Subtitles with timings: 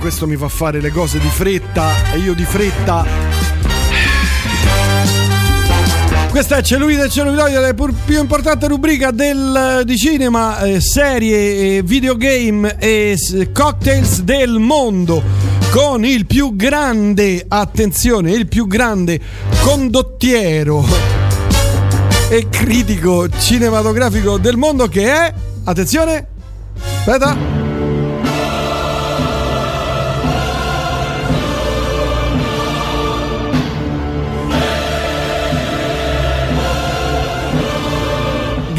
[0.00, 3.04] questo mi fa fare le cose di fretta e io di fretta.
[6.30, 11.82] Questa è Cellulite e Celluloide, la più importante rubrica del, di cinema, eh, serie, eh,
[11.82, 13.18] videogame e
[13.52, 15.22] cocktails del mondo.
[15.70, 19.20] Con il più grande, attenzione, il più grande
[19.60, 20.84] condottiero
[22.30, 26.26] e critico cinematografico del mondo che è, attenzione,
[27.04, 27.59] aspetta.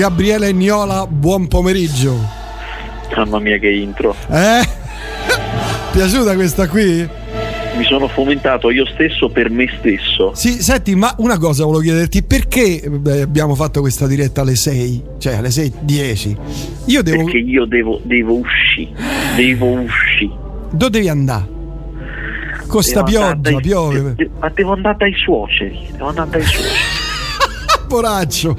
[0.02, 2.18] Gabriele Niola, buon pomeriggio.
[3.16, 4.16] Mamma mia che intro.
[4.32, 4.68] Eh?
[5.94, 7.08] Piaciuta questa qui?
[7.78, 10.34] Mi sono fomentato io stesso per me stesso.
[10.34, 12.82] Sì, senti, ma una cosa volevo chiederti, perché
[13.22, 15.04] abbiamo fatto questa diretta alle 6?
[15.20, 16.36] Cioè alle 6.10?
[16.86, 17.24] Io devo...
[17.24, 18.90] Perché io devo, devo uscire.
[19.36, 20.34] Devo uscire.
[20.72, 21.48] Dove devi andare?
[22.66, 24.16] Con sta Devo andare pioggia, dai- piove.
[24.16, 25.80] de- ma devo andare dai suoceri.
[25.92, 26.80] Devo andare dai suoceri.
[27.88, 28.56] Poraccio.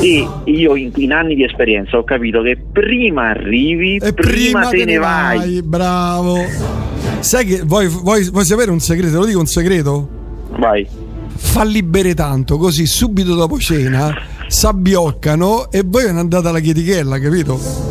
[0.00, 4.84] E io in, in anni di esperienza ho capito che prima arrivi, E prima, te,
[4.84, 5.62] ne vai.
[5.62, 6.36] Bravo.
[7.20, 9.12] Sai che vuoi, vuoi- vuoi sapere un segreto?
[9.12, 10.08] Te Lo dico un segreto?
[10.58, 10.86] Vai.
[11.38, 14.14] Falli bere tanto, così subito dopo cena
[14.48, 17.85] s'abbioccano e voi ve ne andate alla chietichella, capito?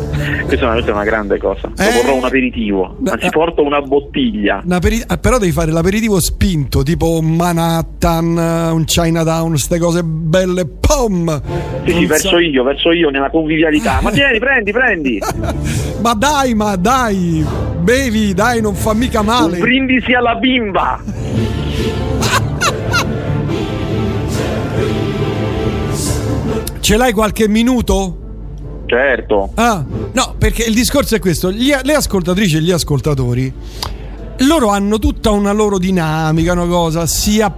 [0.46, 1.70] Questa è una, una grande cosa.
[1.76, 1.88] Eh.
[1.90, 2.96] Proporrò un aperitivo.
[3.04, 3.30] Anzi, Eh.
[3.30, 4.62] porto una bottiglia.
[4.64, 8.36] Un aperi- eh, però devi fare l'aperitivo spinto, tipo Manhattan,
[8.72, 11.42] un Chinatown, queste cose belle, pom!
[11.84, 13.98] Sì, sì, verso so- io, verso io nella convivialità.
[14.04, 15.20] Ma tieni, prendi, prendi.
[16.00, 17.44] Ma dai, ma dai,
[17.80, 19.58] bevi, dai, non fa mica Un male.
[19.58, 21.00] brindisi alla bimba.
[26.80, 28.18] Ce l'hai qualche minuto?
[28.86, 29.50] Certo.
[29.54, 33.52] Ah, no, perché il discorso è questo: gli- le ascoltatrici e gli ascoltatori
[34.40, 37.52] loro hanno tutta una loro dinamica, una cosa, sia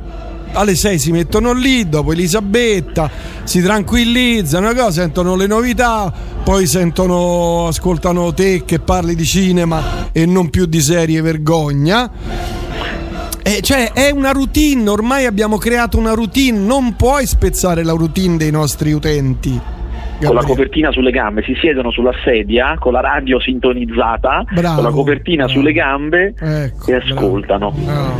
[0.52, 3.10] alle 6 si mettono lì, dopo Elisabetta,
[3.44, 6.12] si tranquillizzano, cosa, sentono le novità,
[6.42, 12.10] poi sentono, ascoltano te che parli di cinema e non più di serie vergogna.
[13.42, 18.36] Eh, cioè è una routine, ormai abbiamo creato una routine, non puoi spezzare la routine
[18.36, 19.77] dei nostri utenti.
[20.24, 24.84] Con la copertina sulle gambe, si siedono sulla sedia con la radio sintonizzata, Bravo, con
[24.84, 25.58] la copertina bravo.
[25.60, 27.14] sulle gambe Ecco, e bravo.
[27.14, 27.74] ascoltano.
[27.86, 28.12] Ah,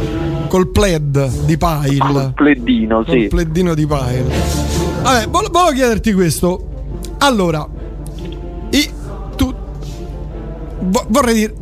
[0.49, 1.99] Col plaid di Pile.
[1.99, 3.27] Col pleddino, Col sì.
[3.29, 4.25] pleddino di Pile.
[5.03, 6.69] Vabbè, vol- volevo chiederti questo.
[7.19, 7.67] Allora,
[8.71, 8.91] i-
[9.37, 9.53] tu
[10.81, 11.55] vo- vorrei dire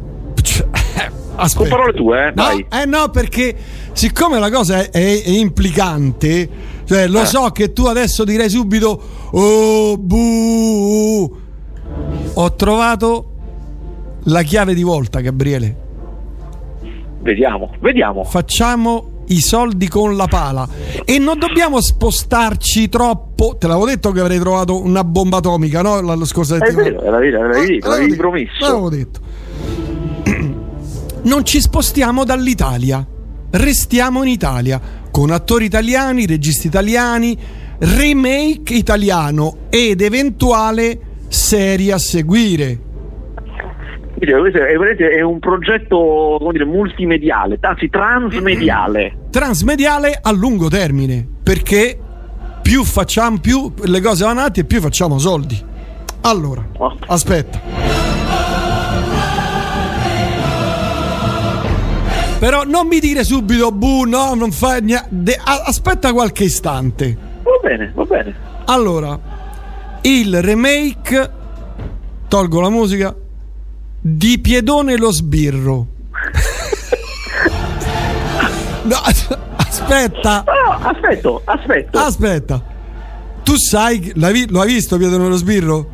[1.39, 1.69] Aspetta.
[1.69, 2.27] Con parole tue, eh?
[2.27, 2.67] No, Dai.
[2.83, 3.55] eh no, perché
[3.93, 6.49] siccome la cosa è, è- è implicante,
[6.87, 7.27] cioè lo Eh.
[7.27, 9.01] so che tu adesso direi subito
[9.33, 11.37] Oh, bu.
[12.35, 13.31] Ho trovato
[14.25, 15.77] la chiave di volta, Gabriele.
[17.21, 18.25] Vediamo, vediamo.
[18.25, 20.69] Facciamo i soldi con la pala
[21.05, 23.57] e non dobbiamo spostarci troppo.
[23.59, 26.01] Te l'avevo detto che avrei trovato una bomba atomica, no?
[26.01, 26.91] La, la scorsa È settimana.
[26.91, 28.53] vero, l'avevi, l'avevi, Eh, l'avevi detto, promesso.
[28.61, 29.21] L'avevo detto.
[31.27, 33.05] Non ci spostiamo dall'Italia,
[33.51, 34.81] restiamo in Italia
[35.17, 37.35] con attori italiani, registi italiani,
[37.79, 42.79] remake italiano ed eventuale serie a seguire.
[44.19, 49.17] Questo è, vedete, è un progetto come dire, multimediale, anzi transmediale.
[49.31, 51.99] Transmediale a lungo termine, perché
[52.61, 55.59] più facciamo, più le cose vanno avanti e più facciamo soldi.
[56.21, 56.95] Allora, Oh.
[57.07, 57.86] aspetta.
[62.39, 65.41] Però non mi dire subito, bu, no, non fa niente.
[65.43, 67.17] Aspetta qualche istante.
[67.43, 68.35] Va bene, va bene.
[68.67, 69.19] Allora,
[70.03, 71.31] il remake,
[72.29, 73.15] tolgo la musica,
[74.01, 75.87] di Piedone lo sbirro.
[78.85, 78.97] no,
[79.57, 81.99] aspetta, Ah, aspetto, aspetto.
[81.99, 82.63] aspetta.
[83.43, 85.89] Tu sai, lo hai visto Piedone lo sbirro?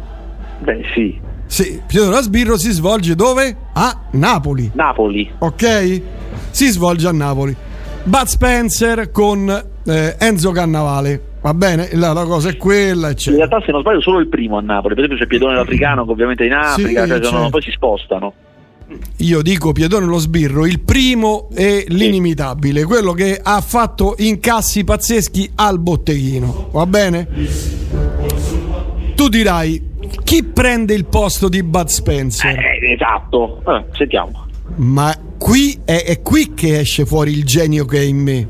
[0.61, 1.21] Beh, sì.
[1.47, 3.57] Sì, Piedone lo sbirro si svolge dove?
[3.75, 5.31] A Napoli, Napoli.
[5.39, 6.03] ok?
[6.53, 7.55] Si svolge a Napoli.
[8.05, 9.49] Bud Spencer con
[9.85, 11.21] eh, Enzo Cannavale.
[11.43, 13.47] Va bene, la, la cosa è quella, In eccetera.
[13.47, 14.95] realtà, se non sbaglio, solo il primo a Napoli.
[14.95, 17.71] Per esempio, c'è Piedone l'Africano, che ovviamente è in Africa, Sì, cioè, sono- poi si
[17.73, 18.33] spostano.
[19.19, 25.51] Io dico Piedone lo sbirro, il primo è l'inimitabile, quello che ha fatto incassi pazzeschi
[25.55, 27.27] al botteghino, va bene?
[29.15, 29.91] Tu dirai
[30.25, 32.51] chi prende il posto di Bud Spencer?
[32.59, 33.63] Eh, esatto.
[33.67, 34.42] Eh, sentiamo.
[34.77, 38.49] Ma qui è, è qui che esce fuori il genio che è in me.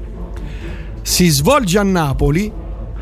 [1.02, 2.50] Si svolge a Napoli,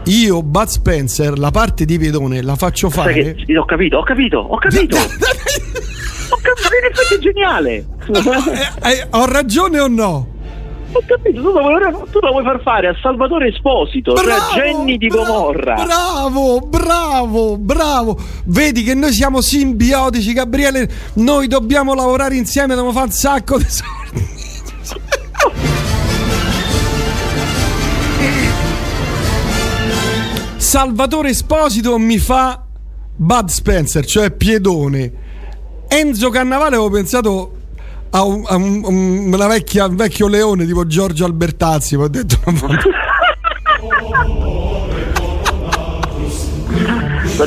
[0.05, 3.13] io Bud Spencer la parte di Piedone la faccio fare.
[3.13, 4.97] che, sì, ho capito, ho capito, ho capito.
[4.97, 7.87] ho capito, vieni effetti è geniale.
[8.83, 10.30] Eh, eh, ho ragione o no?
[10.93, 14.99] Ho capito, tu lo, vuoi, tu lo vuoi far fare a Salvatore Esposito, cioè Jenny
[14.99, 15.75] di bravo, Gomorra.
[15.75, 18.19] Bravo, bravo, bravo.
[18.47, 20.91] Vedi che noi siamo simbiotici, Gabriele.
[21.15, 24.29] Noi dobbiamo lavorare insieme, dobbiamo fare un sacco di soldi.
[30.57, 32.65] Salvatore Esposito mi fa
[33.17, 35.13] Bud Spencer, cioè Piedone.
[35.87, 37.60] Enzo Cannavale avevo pensato
[38.11, 41.95] a, un, a un, una vecchia, un vecchio leone tipo Giorgio Albertazzi.
[41.97, 42.39] Ho detto,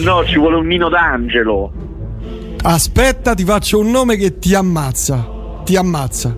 [0.02, 1.72] no, ci vuole un Nino d'Angelo.
[2.64, 5.62] Aspetta, ti faccio un nome che ti ammazza.
[5.66, 6.36] Ti ammazza.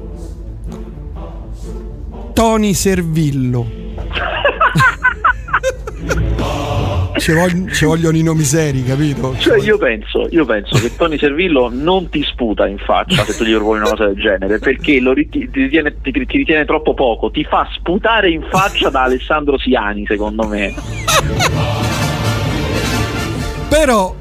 [2.34, 3.84] Tony Servillo.
[7.18, 9.36] ci, voglio, ci, vogliono i nomi seri, capito?
[9.38, 13.44] Cioè, io penso, io penso che Tony Servillo non ti sputa in faccia se tu
[13.44, 17.32] gli proponi una cosa del genere, perché lo ti, ritiene, ti, ti, ritiene troppo poco,
[17.32, 20.74] ti fa sputare in faccia da Alessandro Siani, secondo me.
[23.70, 24.16] Però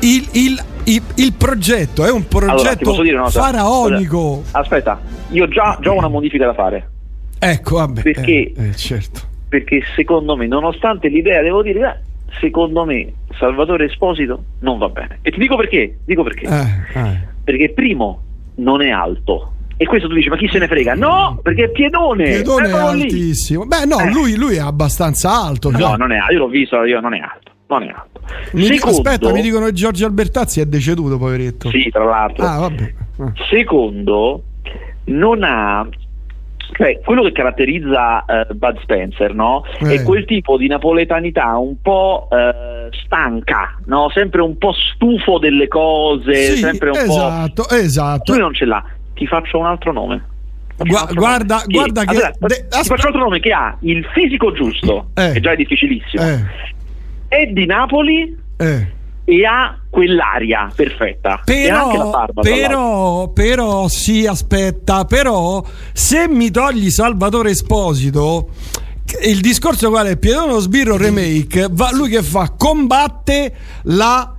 [0.00, 4.42] il, il, il, il progetto è un progetto allora, faraonico.
[4.52, 6.90] Aspetta, io già, già ho una modifica da fare.
[7.38, 8.02] Ecco, vabbè.
[8.02, 9.34] Perché, eh, eh, certo.
[9.48, 11.80] Perché secondo me, nonostante l'idea, devo dire,
[12.28, 15.18] eh, secondo me Salvatore Esposito non va bene.
[15.22, 16.46] E ti dico perché, dico perché.
[16.46, 17.20] Eh, eh.
[17.44, 18.22] Perché primo
[18.56, 19.52] non è alto.
[19.78, 20.94] E questo tu dici, ma chi se ne frega?
[20.94, 22.24] No, perché è piedone.
[22.24, 23.62] Piedone è altissimo.
[23.62, 23.68] Lì.
[23.68, 24.10] Beh, no, Eh.
[24.10, 25.70] lui, lui, è abbastanza alto.
[25.70, 25.96] No, già.
[25.96, 26.32] non è alto.
[26.32, 27.50] Io l'ho visto, io non è alto.
[27.68, 28.20] Non è alto.
[28.52, 31.68] Mi dico- Secondo, aspetta, mi dicono che Giorgio Albertazzi è deceduto, poveretto.
[31.70, 32.46] Sì, tra l'altro.
[32.46, 32.94] Ah, vabbè.
[33.18, 33.32] Ah.
[33.50, 34.42] Secondo,
[35.04, 35.86] non ha.
[36.72, 39.64] Cioè, quello che caratterizza eh, Bud Spencer, no?
[39.80, 39.94] Eh.
[39.94, 44.10] È quel tipo di napoletanità un po' eh, stanca, no?
[44.10, 47.74] Sempre un po' stufo delle cose, Sì, sempre un esatto, po'.
[47.74, 48.32] esatto.
[48.32, 48.84] Lui non ce l'ha.
[49.14, 50.24] Ti faccio un altro nome.
[50.76, 51.66] Gua- guarda- nome.
[51.72, 55.10] guarda che- allora, de- ti aspe- faccio un altro nome che ha il fisico giusto,
[55.14, 55.32] Eh.
[55.32, 56.22] che già è difficilissimo.
[56.22, 56.44] Eh,
[57.28, 58.92] È di Napoli eh.
[59.28, 61.42] E ha quell'aria perfetta.
[61.44, 62.40] e anche la Però, barba.
[62.42, 68.50] però, però, sì, aspetta, però se mi togli Salvatore Esposito,
[69.24, 70.16] il discorso qual è?
[70.16, 72.52] Piedone Sbirro Remake, va, lui che fa?
[72.56, 74.32] Combatte la,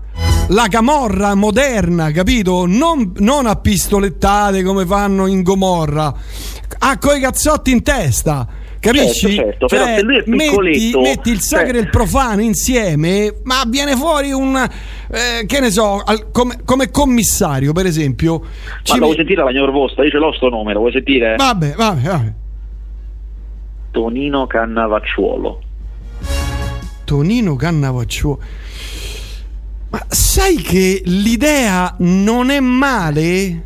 [0.49, 2.65] la camorra moderna, capito?
[2.65, 6.13] Non, non a pistolettate come fanno in Gomorra,
[6.79, 8.47] ha coi cazzotti in testa.
[8.79, 9.33] Capisci?
[9.33, 12.41] Certo, certo, però se lui è metti, piccoletto, metti il sacro cioè- e il profano
[12.41, 18.39] insieme, ma viene fuori un eh, che ne so, al- come, come commissario, per esempio.
[18.39, 18.47] Ma
[18.83, 20.03] ci lo vuoi met- sentire la mia proposta?
[20.03, 21.35] Io ce l'ho sto nome, lo vuoi sentire?
[21.35, 22.33] Vabbè, vabbè, vabbè.
[23.91, 25.61] Tonino Cannavacciuolo.
[27.03, 28.39] Tonino Cannavacciuolo.
[29.89, 33.63] Ma sai che l'idea non è male?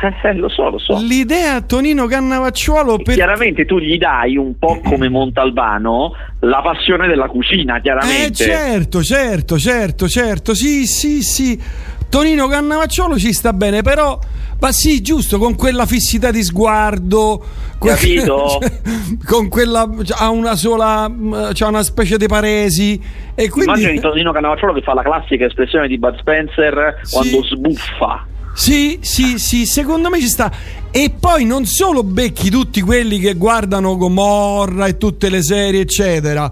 [0.22, 0.98] Eh, lo so, lo so.
[0.98, 7.26] L'idea Tonino Cannavacciuolo per Chiaramente tu gli dai un po' come Montalbano la passione della
[7.28, 8.34] cucina, Eh chiaramente.
[8.34, 10.54] certo, certo, certo, certo.
[10.54, 11.60] Sì, sì, sì.
[12.08, 14.18] Tonino Cannavacciolo ci sta bene, però
[14.60, 17.42] ma sì, giusto, con quella fissità di sguardo,
[17.78, 18.58] que- Capito?
[19.26, 21.10] con quella ha una sola
[21.52, 23.00] c'ha una specie di paresi
[23.34, 27.14] e quindi Immagini Tonino Cannavacciuolo che fa la classica espressione di Bud Spencer Sì.
[27.14, 28.26] quando sbuffa.
[28.60, 30.52] Sì, sì, sì, secondo me ci sta.
[30.90, 36.50] E poi non solo becchi tutti quelli che guardano Gomorra e tutte le serie, eccetera,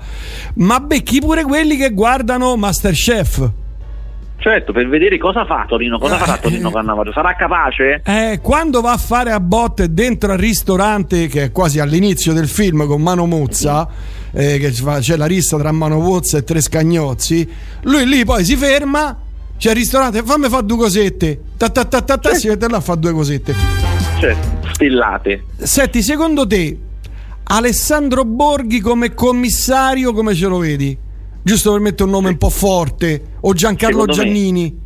[0.54, 3.50] ma becchi pure quelli che guardano Masterchef.
[4.38, 7.12] Certo, per vedere cosa fa Torino, cosa farà Torino Cannavacciuolo?
[7.12, 8.00] Sarà capace?
[8.02, 12.48] Eh, quando va a fare a botte dentro al ristorante, che è quasi all'inizio del
[12.48, 13.86] film con Mano Mozza,
[14.30, 17.46] eh, che c'è la rissa tra Mano Mozza e tre scagnozzi,
[17.82, 19.14] lui lì poi si ferma,
[19.58, 22.76] c'è il ristorante, fammi fare due cosette, ta ta ta ta, ta, si mette là
[22.76, 23.54] a fare due cosette.
[24.20, 25.44] Certo, stellate.
[25.58, 26.78] Senti, secondo te,
[27.44, 30.96] Alessandro Borghi come commissario, come ce lo vedi?
[31.42, 34.78] Giusto per mettere un nome un po' forte, o Giancarlo Secondo me- Giannini,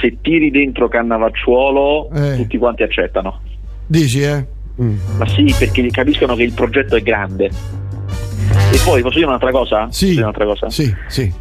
[0.00, 2.36] Se tiri dentro Cannavacciuolo, Eh.
[2.36, 3.40] tutti quanti accettano.
[3.86, 4.46] dici eh?
[4.80, 4.96] Mm.
[5.16, 7.46] Ma sì, perché capiscono che il progetto è grande.
[7.46, 9.88] E poi posso dire un'altra cosa?
[9.90, 10.68] Sì, dire un'altra cosa?
[10.70, 11.32] sì, sì.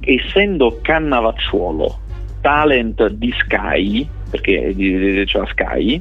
[0.00, 1.98] Essendo Cannavacciuolo
[2.48, 4.74] talent di Sky, perché
[5.26, 6.00] c'è la Sky,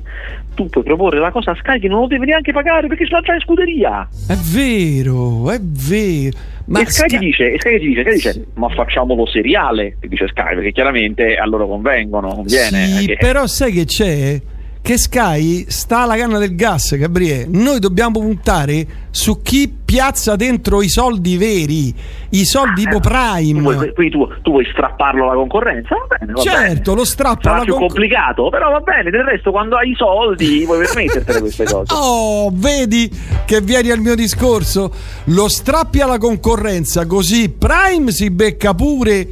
[0.56, 3.12] tu puoi proporre la cosa a Sky che non lo deve neanche pagare perché ce
[3.12, 4.08] l'ha già in scuderia.
[4.28, 6.38] È vero, è vero.
[6.68, 8.46] Ma e Sky, Sky- ti dice, e Sky ti dice, Sky dice, Sì.
[8.56, 12.86] ma facciamolo seriale, ti dice Sky, perché chiaramente a loro convengono, conviene.
[12.86, 14.42] Sì, che- però sai che c'è?
[14.80, 17.46] che Sky sta alla canna del gas, Gabriele.
[17.50, 21.96] Noi dobbiamo puntare su chi piazza dentro i soldi veri,
[22.32, 23.54] i soldi tipo Prime.
[23.54, 25.96] Tu vuoi, quindi tu, tu vuoi strapparlo alla concorrenza?
[25.96, 26.98] Va bene, va certo, bene.
[26.98, 27.94] lo strappo Sarà più concorrenza.
[27.96, 29.10] complicato, però va bene.
[29.10, 31.94] Del resto, quando hai i soldi, puoi permettertene queste cose.
[31.96, 33.10] Oh, vedi
[33.46, 34.92] che vieni al mio discorso?
[35.28, 39.26] Lo strappi alla concorrenza, così Prime si becca pure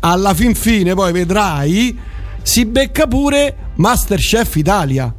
[0.00, 1.98] alla fin fine, poi vedrai,
[2.42, 5.14] si becca pure Masterchef Italia.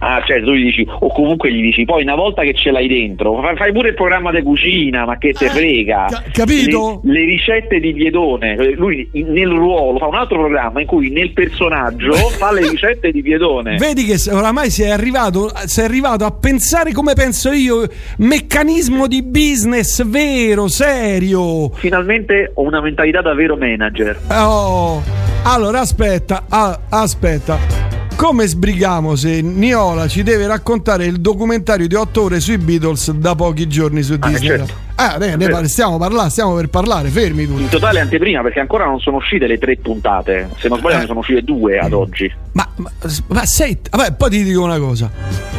[0.00, 2.86] Ah, cioè tu gli dici, o comunque gli dici, poi una volta che ce l'hai
[2.86, 6.06] dentro, fai, pure il programma di cucina, ma che te frega.
[6.08, 7.00] ca- capito?
[7.04, 11.10] Le, le ricette di Piedone, lui in- nel ruolo fa un altro programma in cui
[11.10, 13.76] nel personaggio fa le ricette di Piedone.
[13.76, 17.86] Vedi che oramai sei arrivato, sei arrivato a pensare come penso io,
[18.18, 21.70] meccanismo di business vero, serio.
[21.74, 24.18] Finalmente ho una mentalità da vero manager.
[24.30, 25.02] Oh,
[25.44, 28.07] allora aspetta, ah, aspetta.
[28.18, 33.36] Come sbrighiamo se Niola ci deve raccontare il documentario di 8 ore sui Beatles da
[33.36, 34.48] pochi giorni su Ah, Disney?
[34.48, 34.72] certo.
[34.96, 37.62] Ah, ne, ne par- stiamo parlando, stiamo per parlare, fermi tutti.
[37.62, 40.48] In totale anteprima, perché ancora non sono uscite le tre puntate.
[40.58, 41.00] Se non sbaglio, Eh.
[41.02, 42.28] ne sono uscite due ad oggi.
[42.54, 42.90] Ma, ma,
[43.28, 45.08] ma sei, vabbè, poi ti dico una cosa.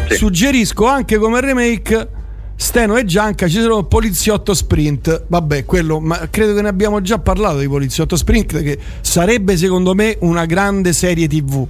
[0.10, 0.16] Sì.
[0.16, 2.10] Suggerisco anche come remake
[2.58, 5.24] Steno e Gianca ci sono Poliziotto Sprint.
[5.28, 9.96] Vabbè, quello, ma credo che ne abbiamo già parlato di Poliziotto Sprint che sarebbe secondo
[9.96, 11.66] me una grande serie TV.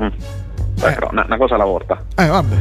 [0.00, 0.08] Mm.
[0.74, 2.04] Beh, però una, una cosa alla volta.
[2.16, 2.56] Eh, vabbè.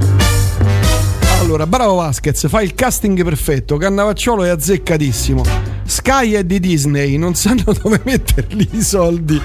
[1.39, 3.75] Allora, bravo Vasquez, fai il casting perfetto.
[3.77, 5.43] Cannavacciolo è azzeccatissimo.
[5.83, 9.41] Sky è di Disney, non sanno dove metterli i soldi.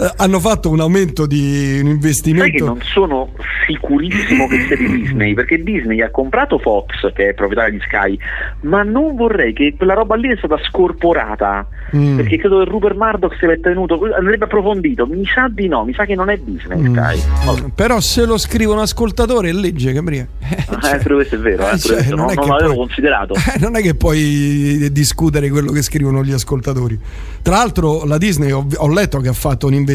[0.00, 2.64] Eh, Hanno fatto un aumento di un Sai che investimento.
[2.64, 3.30] non sono
[3.66, 8.18] sicurissimo che sia di Disney, perché Disney ha comprato Fox, che è proprietaria di Sky,
[8.62, 12.14] ma non vorrei che quella roba lì è stata scorporata, Mm.
[12.18, 15.92] perché credo che Rupert Murdoch se l'è tenuto, andrebbe approfondito, mi sa di no, mi
[15.92, 16.94] sa che non è Disney Mm.
[16.94, 17.20] Sky.
[17.46, 17.70] Vabbè.
[17.74, 20.28] Però se lo scrive un ascoltatore è legge, Gabriele.
[20.38, 20.64] Eh,
[20.94, 23.34] Eh, pure questo è vero, eh, eh, cioè, questo, non, è non l'avevo poi- considerato.
[23.34, 26.96] Eh, non è che puoi discutere quello che scrivono gli ascoltatori.
[27.42, 29.88] Tra l'altro, la Disney ho, ho letto che ha fatto un investimento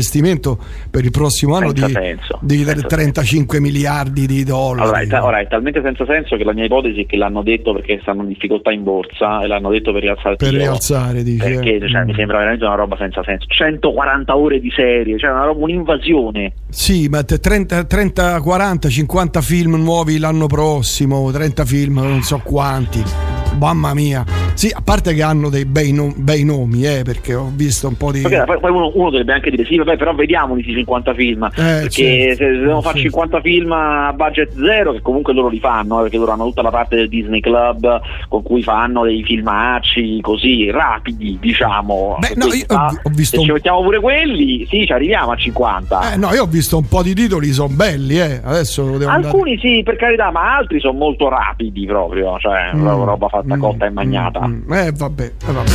[0.90, 4.82] per il prossimo anno Senza di, senso, di senza 35 miliardi di dollari.
[4.82, 7.42] Allora è, ta- ora, è talmente senza senso che la mia ipotesi è che l'hanno
[7.44, 11.44] detto perché stanno in difficoltà in borsa e l'hanno detto per rialzare per rialzare, dice.
[11.44, 12.08] Perché cioè, Mm.
[12.08, 13.46] mi sembra veramente una roba senza senso.
[13.48, 16.54] 140 ore di serie, cioè una roba, un'invasione.
[16.70, 22.42] Sì, ma te- 30, 30, 40, 50 film nuovi l'anno prossimo, 30 film, non so
[22.44, 23.45] quanti.
[23.60, 24.24] Mamma mia.
[24.54, 27.98] Sì, a parte che hanno dei bei, no- bei nomi, eh, perché ho visto un
[27.98, 28.22] po' di...
[28.22, 31.50] Perché poi uno, uno dovrebbe anche dire sì, vabbè, però vediamoli questi 50 film.
[31.54, 32.36] perché certo.
[32.36, 33.04] se devono fare Sì.
[33.04, 36.62] 50 film a budget zero, che comunque loro li fanno, eh, perché loro hanno tutta
[36.62, 42.16] la parte del Disney Club con cui fanno dei filmacci così rapidi, diciamo.
[42.20, 45.32] Beh, Se no, io fa- ho visto Se ci mettiamo pure quelli, sì, ci arriviamo
[45.32, 46.14] a 50.
[46.14, 48.40] Eh, no, io ho visto un po' di titoli, sono belli, eh.
[48.44, 49.26] Adesso devo andare...
[49.34, 53.60] Alcuni sì, per carità, ma altri sono molto rapidi proprio, cioè Mm, roba fatta mm,
[53.60, 54.48] cotta e magnata.
[54.48, 54.74] mm, mm.
[54.74, 55.72] Eh, vabbè, eh, vabbè.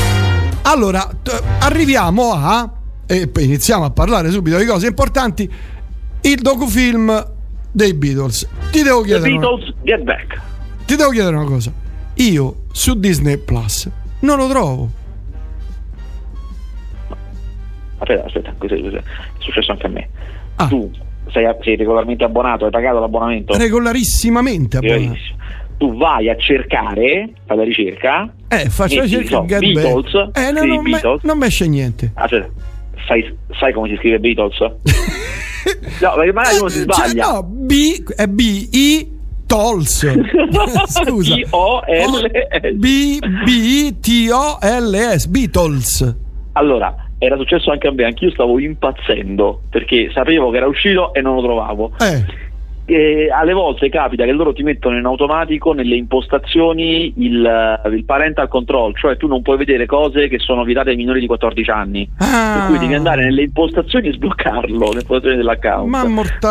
[0.62, 2.70] Allora, t- arriviamo a.
[3.06, 5.50] E iniziamo a parlare subito di cose importanti.
[6.22, 7.32] Il docufilm
[7.72, 8.46] dei Beatles.
[8.70, 10.40] Ti devo The chiedere, una, Beatles Get Back.
[10.86, 11.72] ti devo chiedere una cosa.
[12.14, 13.88] Io su Disney Plus
[14.20, 14.90] non lo trovo.
[17.98, 19.02] Aspetta, aspetta, è
[19.38, 20.08] successo anche a me.
[20.56, 20.68] Ah.
[20.68, 20.90] Tu
[21.30, 23.56] sei, sei regolarmente abbonato, hai pagato l'abbonamento?
[23.56, 25.18] Regolarissimamente abbonato.
[25.80, 28.30] Tu vai a cercare, fai la ricerca.
[28.48, 30.14] Eh, faccio la metti, ricerca so, Beatles.
[30.34, 31.22] Eh, no, non, me, Beatles.
[31.22, 32.10] non mi esce niente.
[32.12, 32.48] Aspetta,
[33.06, 34.58] sai, sai come si scrive Beatles?
[34.60, 37.32] no, perché magari uno si Cioè, sbaglia.
[37.32, 39.10] no, B è B I
[39.46, 40.06] Tols.
[40.86, 41.34] Scusa.
[41.34, 42.72] B-O-L-S.
[42.74, 46.16] B B T O L S Beatles.
[46.52, 51.22] Allora, era successo anche a me, anch'io stavo impazzendo perché sapevo che era uscito e
[51.22, 51.92] non lo trovavo.
[52.00, 52.48] Eh,
[52.90, 58.48] E alle volte capita che loro ti mettono in automatico nelle impostazioni il, il parental
[58.48, 62.10] control, cioè tu non puoi vedere cose che sono vietate ai minori di 14 anni.
[62.18, 62.56] Ah.
[62.58, 65.88] Per cui devi andare nelle impostazioni e sbloccarlo, nelle impostazioni dell'account.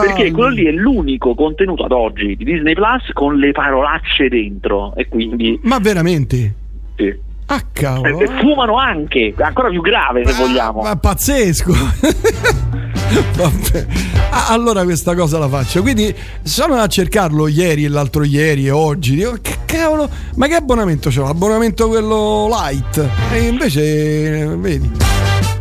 [0.06, 4.96] Perché quello lì è l'unico contenuto ad oggi di Disney Plus con le parolacce dentro.
[4.96, 6.54] E quindi ma veramente?
[6.96, 7.28] sì.
[7.52, 8.20] Ah, cavolo.
[8.20, 10.82] E fumano anche, ancora più grave se Ah, vogliamo.
[10.84, 11.72] Ma pazzesco.
[13.36, 13.86] Vabbè.
[14.30, 15.82] Ah, allora questa cosa la faccio.
[15.82, 16.14] Quindi
[16.44, 19.16] sono a cercarlo ieri e l'altro ieri e oggi.
[19.16, 21.24] Dico, che cavolo, ma che abbonamento c'ho?
[21.24, 23.10] L'abbonamento quello light.
[23.32, 24.92] E invece, eh, vedi,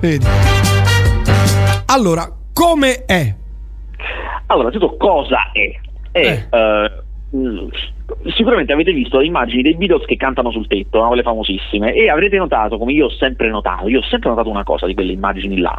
[0.00, 0.26] vedi.
[1.86, 3.34] Allora, come è?
[4.46, 5.80] Allora, tutto cosa è?
[6.10, 6.48] È Eh.
[6.50, 6.90] eh,
[8.34, 11.08] sicuramente avete visto le immagini dei Beatles che cantano sul tetto, no?
[11.08, 14.64] quelle famosissime, e avrete notato, come io ho sempre notato, io ho sempre notato una
[14.64, 15.76] cosa di quelle immagini là,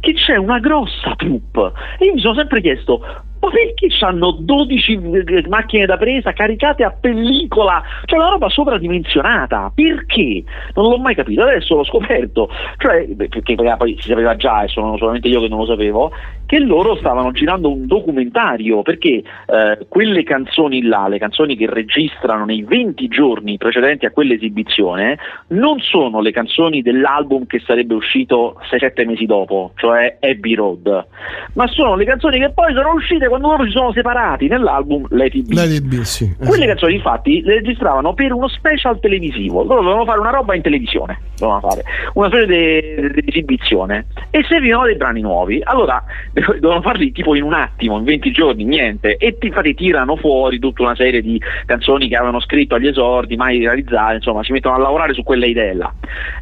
[0.00, 1.72] che c'è una grossa troupe.
[1.98, 3.02] E io mi sono sempre chiesto,
[3.40, 5.00] ma perché hanno 12
[5.48, 7.82] macchine da presa caricate a pellicola?
[8.04, 9.72] Cioè una roba sovradimensionata.
[9.74, 10.42] Perché?
[10.74, 12.48] Non l'ho mai capito, adesso l'ho scoperto.
[12.78, 16.12] Cioè, perché poi si sapeva già, e sono solamente io che non lo sapevo,
[16.46, 22.44] che loro stavano girando un documentario, perché eh, quelle canzoni là, le canzoni che registrano
[22.44, 29.06] nei 20 giorni precedenti a quell'esibizione, non sono le canzoni dell'album che sarebbe uscito 6-7
[29.06, 31.06] mesi dopo, cioè Abbey Road,
[31.54, 35.34] ma sono le canzoni che poi sono uscite quando loro si sono separati nell'album Let
[35.34, 35.54] It Be.
[35.54, 36.48] Let It Be sì, esatto.
[36.48, 40.62] Quelle canzoni infatti le registravano per uno special televisivo, loro dovevano fare una roba in
[40.62, 41.82] televisione, dovevano fare
[42.14, 45.60] una specie di esibizione e servivano dei brani nuovi.
[45.62, 46.02] Allora
[46.32, 50.82] dovevano farli tipo in un attimo, in 20 giorni, niente, e infatti tirano fuori tutta
[50.82, 54.78] una serie di canzoni che avevano scritto agli esordi, mai realizzate, insomma si mettono a
[54.78, 55.92] lavorare su quella idea là.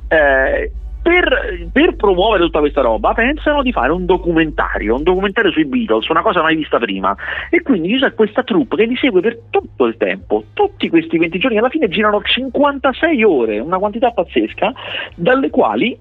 [0.08, 0.70] Eh,
[1.04, 6.08] per, per, promuovere tutta questa roba pensano di fare un documentario, un documentario sui Beatles,
[6.08, 7.14] una cosa mai vista prima.
[7.50, 11.38] E quindi usa questa troupe che li segue per tutto il tempo, tutti questi 20
[11.38, 14.72] giorni, alla fine girano 56 ore, una quantità pazzesca,
[15.14, 15.98] dalle quali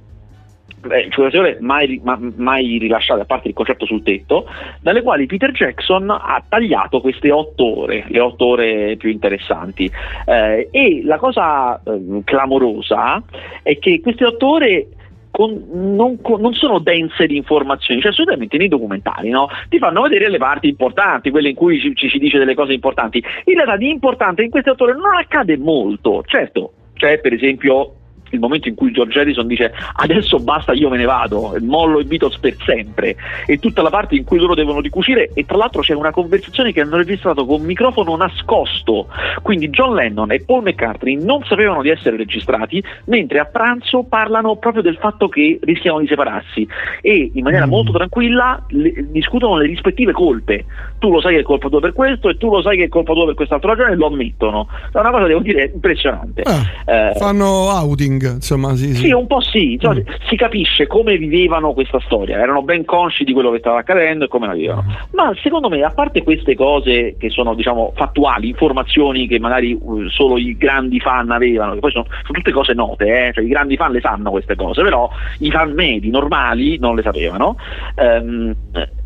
[0.90, 4.48] eh, 56 ore mai, ma, mai, rilasciate, a parte il concerto sul tetto,
[4.82, 9.90] dalle quali Peter Jackson ha tagliato queste 8 ore, le 8 ore più interessanti.
[10.26, 13.22] Eh, e la cosa eh, clamorosa
[13.62, 14.88] è che queste 8 ore
[15.32, 19.50] con, non, con, non, sono dense di informazioni, cioè solitamente nei documentari no?
[19.68, 22.74] ti fanno vedere le parti importanti, quelle in cui ci, ci si dice delle cose
[22.74, 23.24] importanti.
[23.46, 27.96] In realtà di importante in queste 8 ore non accade molto, certo, c'è per esempio
[28.34, 32.04] il momento in cui George Harrison dice adesso basta io me ne vado, mollo i
[32.04, 33.16] Beatles per sempre.
[33.46, 36.74] E tutta la parte in cui loro devono ricucire e tra l'altro c'è una conversazione
[36.74, 39.08] che hanno registrato con microfono nascosto,
[39.42, 44.56] quindi John Lennon e Paul McCartney non sapevano di essere registrati mentre a pranzo parlano
[44.56, 46.68] proprio del fatto che rischiano di separarsi.
[47.02, 47.70] E in maniera mm.
[47.70, 50.66] molto tranquilla le, discutono le rispettive colpe,
[51.00, 52.90] tu lo sai che è colpa tua per questo e tu lo sai che è
[52.90, 56.42] colpa tua per quest'altra ragione e lo ammettono, è una cosa devo dire impressionante.
[56.44, 59.08] Ah, eh, fanno outing insomma, sì, sì.
[59.08, 60.14] sì un po' sì, insomma, mm.
[60.28, 64.28] si capisce come vivevano questa storia, erano ben consci di quello che stava accadendo e
[64.28, 64.84] come la vivevano.
[64.88, 65.16] Mm.
[65.16, 70.08] Ma secondo me, a parte queste cose che sono diciamo fattuali, informazioni che magari uh,
[70.10, 73.34] solo i grandi fan avevano, che poi sono, sono tutte cose note, eh?
[73.34, 75.10] cioè, i grandi fan le sanno queste cose, però
[75.40, 77.56] i fan medi, normali, non le sapevano.
[77.96, 78.56] Um,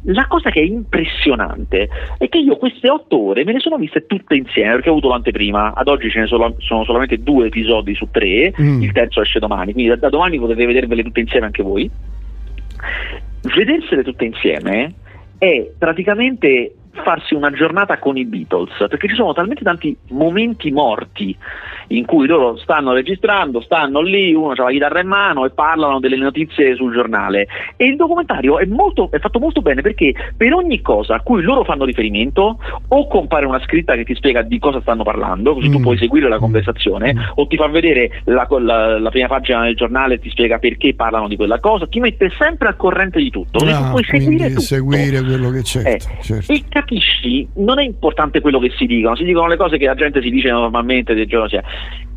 [0.10, 4.06] la cosa che è impressionante è che io queste otto ore me ne sono viste
[4.06, 7.94] tutte insieme perché ho avuto l'anteprima, ad oggi ce ne sono, sono solamente due episodi
[7.94, 8.82] su tre, mm.
[8.82, 11.90] il terzo esce domani, quindi da, da domani potete vedervele tutte insieme anche voi.
[13.56, 14.94] Vedersele tutte insieme
[15.38, 21.36] è praticamente farsi una giornata con i Beatles, perché ci sono talmente tanti momenti morti
[21.90, 26.00] in cui loro stanno registrando, stanno lì, uno ha la chitarra in mano e parlano
[26.00, 27.48] delle notizie sul giornale.
[27.76, 31.42] E il documentario è, molto, è fatto molto bene perché per ogni cosa a cui
[31.42, 35.70] loro fanno riferimento, o compare una scritta che ti spiega di cosa stanno parlando, così
[35.70, 35.72] mm.
[35.72, 37.20] tu puoi seguire la conversazione, mm.
[37.36, 40.94] o ti fa vedere la, la, la, prima pagina del giornale e ti spiega perché
[40.94, 44.62] parlano di quella cosa, ti mette sempre al corrente di tutto, ah, puoi seguire tutto.
[44.62, 45.94] seguire quello che c'è.
[45.94, 46.52] Eh, certo.
[46.52, 49.96] E capisci, non è importante quello che si dicono, si dicono le cose che la
[49.96, 51.62] gente si dice normalmente del giorno sia.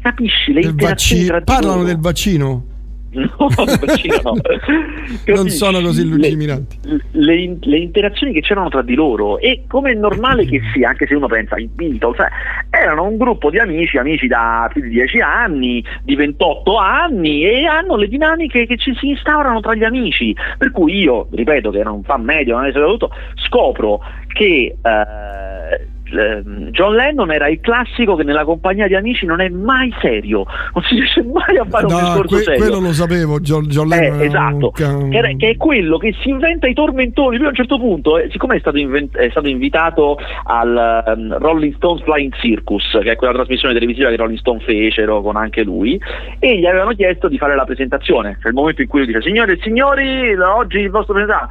[0.01, 2.70] Capisci le interazioni vac- Parlano del vaccino?
[3.13, 3.35] No,
[5.35, 6.79] non sono così lungimiranti.
[6.85, 10.91] Le, le, le, interazioni che c'erano tra di loro e come è normale che sia,
[10.91, 12.29] anche se uno pensa ai Beatles, eh,
[12.71, 17.67] erano un gruppo di amici, amici da più di 10 anni, di 28 anni e
[17.67, 20.35] hanno le dinamiche che ci si instaurano tra gli amici.
[20.57, 24.01] Per cui io, ripeto che era un fan medio, non è tutto, scopro
[24.33, 29.95] che eh, John Lennon era il classico che nella compagnia di amici non è mai
[30.01, 30.45] serio,
[30.75, 32.61] non si riesce mai a fare no, un discorso que- serio.
[32.61, 34.21] Quello lo sapevo, John, John eh, Lennon.
[34.21, 35.11] Eh, esatto, un...
[35.11, 37.37] che, è, che, è quello che si inventa i tormentoni.
[37.37, 41.39] Lui a un certo punto, eh, siccome è stato, invent- è stato, invitato al um,
[41.39, 45.63] Rolling Stones Flying Circus, che è quella trasmissione televisiva che Rolling Stone fecero con anche
[45.63, 46.01] lui,
[46.39, 49.23] e gli avevano chiesto di fare la presentazione, cioè il momento in cui lui dice
[49.23, 51.49] signore e signori, oggi il vostro presentato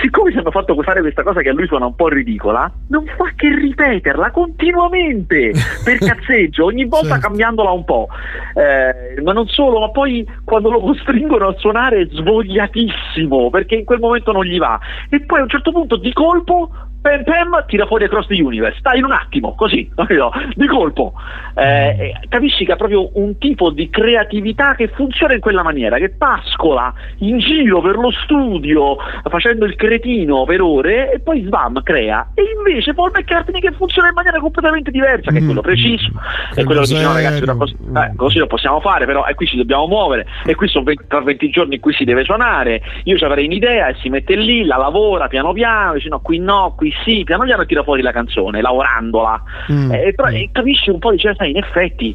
[0.00, 3.04] siccome ci hanno fatto fare questa cosa che a lui suona un po' ridicola, non
[3.16, 5.52] fa che ripeterla continuamente
[5.84, 7.20] per cazzeggio, ogni volta sì.
[7.20, 8.08] cambiandola un po'.
[8.54, 13.84] Eh, ma non solo, ma poi quando lo costringono a suonare è svogliatissimo perché in
[13.84, 14.78] quel momento non gli va.
[15.08, 16.70] E poi a un certo punto di colpo
[17.04, 19.90] pem pem, tira fuori Across the Universe, stai in un attimo, così,
[20.56, 21.12] di colpo.
[21.54, 26.08] Eh, capisci che ha proprio un tipo di creatività che funziona in quella maniera, che
[26.08, 28.96] pascola in giro per lo studio
[29.28, 32.30] facendo il cretino per ore e poi sbam crea.
[32.34, 35.64] E invece Paul McCartney che funziona in maniera completamente diversa, che è quello mm.
[35.64, 36.54] preciso, mm.
[36.54, 37.74] è quello che dice no ragazzi, cosa,
[38.06, 41.04] eh, così lo possiamo fare, però e qui ci dobbiamo muovere, e qui sono 20,
[41.06, 44.36] tra 20 giorni in cui si deve suonare, io ci avrei un'idea e si mette
[44.36, 48.02] lì, la lavora piano piano, dice no, qui no, qui sì, piano piano tira fuori
[48.02, 49.42] la canzone, lavorandola.
[49.72, 49.92] Mm.
[49.92, 52.14] Eh, però, e capisci un po' di certa in effetti,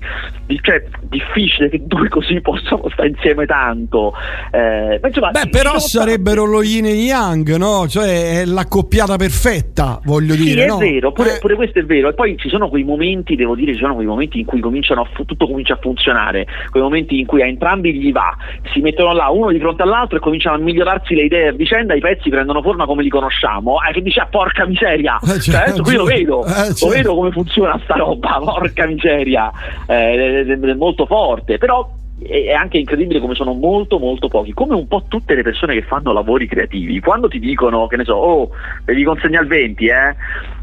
[0.62, 4.14] cioè, difficile che due così possano stare insieme tanto.
[4.52, 6.56] Eh, insomma, Beh, però sarebbero tanti.
[6.56, 7.88] lo yin e yang, no?
[7.88, 10.62] Cioè è l'accoppiata perfetta, voglio sì, dire.
[10.62, 10.78] Sì, è no?
[10.78, 11.40] vero, pure, eh.
[11.40, 12.10] pure, questo è vero.
[12.10, 15.24] E poi ci sono quei momenti, devo dire, ci sono quei momenti in cui a,
[15.26, 18.36] tutto comincia a funzionare, quei momenti in cui a entrambi gli va,
[18.74, 21.94] si mettono là uno di fronte all'altro e cominciano a migliorarsi le idee a vicenda,
[21.96, 23.78] i pezzi prendono forma come li conosciamo.
[23.88, 25.20] Eh, che dice, ah, porca miseria!
[25.22, 26.86] Eh, cioè, adesso qui lo vedo, eh, certo.
[26.86, 29.52] lo vedo come funziona sta roba, porca miseria!
[29.86, 34.76] Eh, è, è molto forte, però è anche incredibile come sono molto molto pochi, come
[34.76, 38.14] un po' tutte le persone che fanno lavori creativi, quando ti dicono che ne so,
[38.14, 38.50] oh,
[38.84, 40.16] devi consegnare il 20, eh?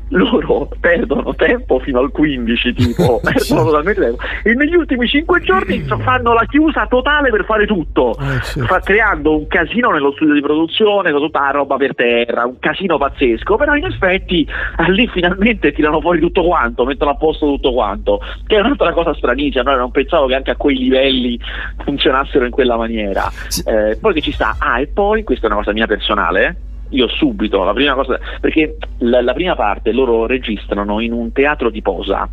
[0.09, 3.21] Loro perdono tempo fino al 15 tipo
[3.95, 8.13] tempo e negli ultimi 5 giorni fanno la chiusa totale per fare tutto.
[8.13, 8.67] Eh, certo.
[8.67, 12.59] Fa, creando un casino nello studio di produzione con tutta la roba per terra un
[12.59, 13.57] casino pazzesco.
[13.57, 14.47] Però in effetti
[14.89, 19.15] lì finalmente tirano fuori tutto quanto mettono a posto tutto quanto che è un'altra cosa
[19.15, 19.63] stranissima.
[19.63, 19.77] No?
[19.77, 21.39] non pensavo che anche a quei livelli
[21.85, 23.31] funzionassero in quella maniera.
[23.65, 24.57] Eh, poi che ci sta?
[24.59, 28.77] Ah e poi questa è una cosa mia personale io subito, la prima cosa, perché
[28.99, 32.29] la, la prima parte loro registrano in un teatro di posa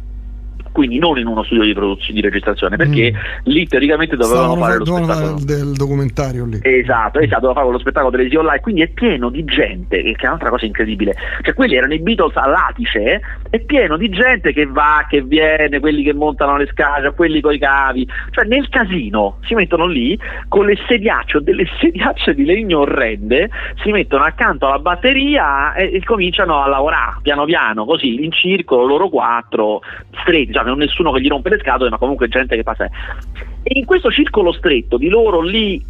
[0.73, 3.17] quindi non in uno studio di produzione di registrazione, perché mm.
[3.43, 6.59] lì teoricamente dovevano fare lo spettacolo del documentario lì.
[6.61, 10.25] Esatto, esatto, dovevano fare lo spettacolo televisivo online, quindi è pieno di gente, che è
[10.25, 11.15] un'altra cosa incredibile.
[11.41, 16.03] Cioè quelli erano i Beatles all'Atice, è pieno di gente che va, che viene, quelli
[16.03, 20.65] che montano le scale, quelli con i cavi, cioè nel casino si mettono lì con
[20.65, 23.49] le sediacce o delle sediacce di legno orrende,
[23.83, 28.85] si mettono accanto alla batteria e, e cominciano a lavorare piano piano, così in circolo
[28.85, 29.81] loro quattro,
[30.21, 32.85] stretti, cioè non nessuno che gli rompe le scatole, ma comunque gente che passa.
[32.85, 35.83] E in questo circolo stretto di loro lì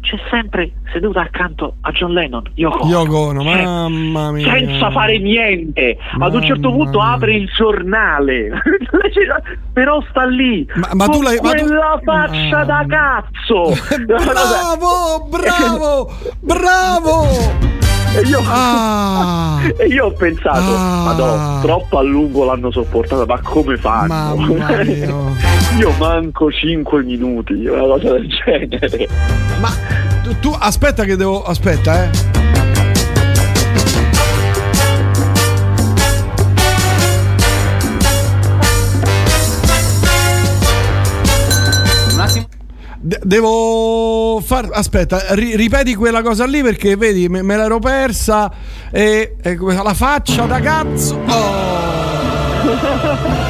[0.00, 5.18] c'è sempre seduta accanto a John Lennon Yoko, Yoko Ono, cioè, mamma mia senza fare
[5.18, 7.10] niente mamma ad un certo punto mia.
[7.10, 8.50] apre il giornale
[9.72, 12.04] però sta lì ma, ma tu l'hai quella tu...
[12.04, 12.64] faccia ah.
[12.64, 13.72] da cazzo
[14.06, 16.10] bravo bravo
[16.40, 17.79] bravo
[18.16, 23.40] e io, ah, e io ho pensato, ah, madò, troppo a lungo l'hanno sopportata, ma
[23.40, 24.56] come fanno?
[25.78, 29.08] io manco 5 minuti, una cosa del genere.
[29.60, 29.70] Ma
[30.22, 31.44] tu, tu aspetta che devo.
[31.44, 32.59] Aspetta, eh.
[43.22, 44.68] Devo far.
[44.72, 48.50] Aspetta, ri- ripeti quella cosa lì perché vedi, me, me l'ero persa.
[48.90, 51.18] E, e la faccia da cazzo.
[51.26, 51.78] Oh.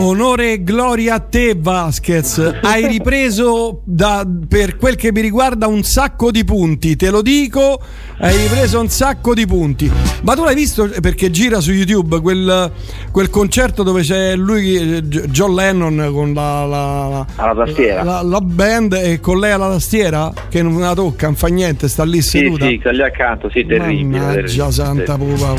[0.00, 5.82] Onore e gloria a te Vasquez, hai ripreso da, per quel che mi riguarda un
[5.82, 7.82] sacco di punti, te lo dico,
[8.18, 9.90] hai ripreso un sacco di punti.
[10.22, 12.70] Ma tu l'hai visto perché gira su YouTube quel,
[13.10, 18.04] quel concerto dove c'è lui, John Lennon con la, la, la, tastiera.
[18.04, 21.88] La, la, band e con lei alla tastiera che non la tocca, non fa niente,
[21.88, 22.66] sta lì seduta.
[22.66, 24.18] Sì, sì, sta lì accanto, sì, terribile.
[24.18, 24.70] Mannaggia terribile.
[24.70, 25.54] santa pupa.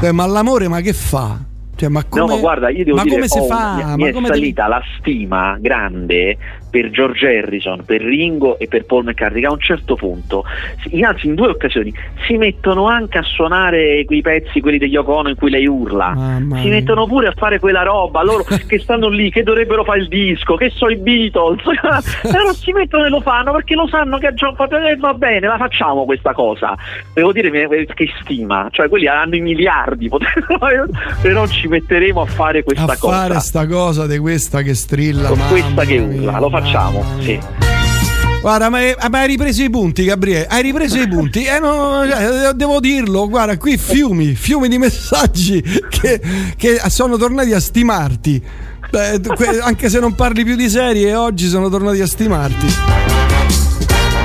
[0.00, 1.52] Eh, ma l'amore ma che fa?
[1.76, 3.96] Cioè, ma come, no, ma guarda, io devo ma dire, come si oh, fa?
[3.96, 6.36] Mi, mi è salita la stima grande
[6.74, 10.42] per George Harrison, per Ringo e per Paul McCartney che a un certo punto,
[11.04, 11.94] anzi in due occasioni,
[12.26, 16.60] si mettono anche a suonare quei pezzi, quelli degli Yoko in cui lei urla, Mamma
[16.62, 20.08] si mettono pure a fare quella roba, loro che stanno lì, che dovrebbero fare il
[20.08, 21.62] disco, che so i Beatles,
[22.22, 25.46] però si mettono e lo fanno perché lo sanno che a John eh, va bene,
[25.46, 26.74] la facciamo questa cosa.
[27.12, 27.52] Devo dire
[27.94, 30.10] che stima, cioè quelli hanno i miliardi,
[31.22, 33.14] però ci metteremo a fare questa a cosa.
[33.14, 35.28] A fare sta cosa di questa che strilla.
[35.28, 37.38] Con questa che urla, lo facciamo facciamo, sì.
[38.40, 38.78] Guarda, ma,
[39.10, 40.46] ma, hai ripreso i punti, Gabriele?
[40.46, 41.44] Hai ripreso i punti?
[41.44, 46.20] Eh, no, cioè, devo dirlo, guarda, qui fiumi, fiumi di messaggi che,
[46.56, 48.42] che sono tornati a stimarti.
[48.90, 49.20] Beh,
[49.62, 52.66] anche se non parli più di serie, oggi sono tornati a stimarti.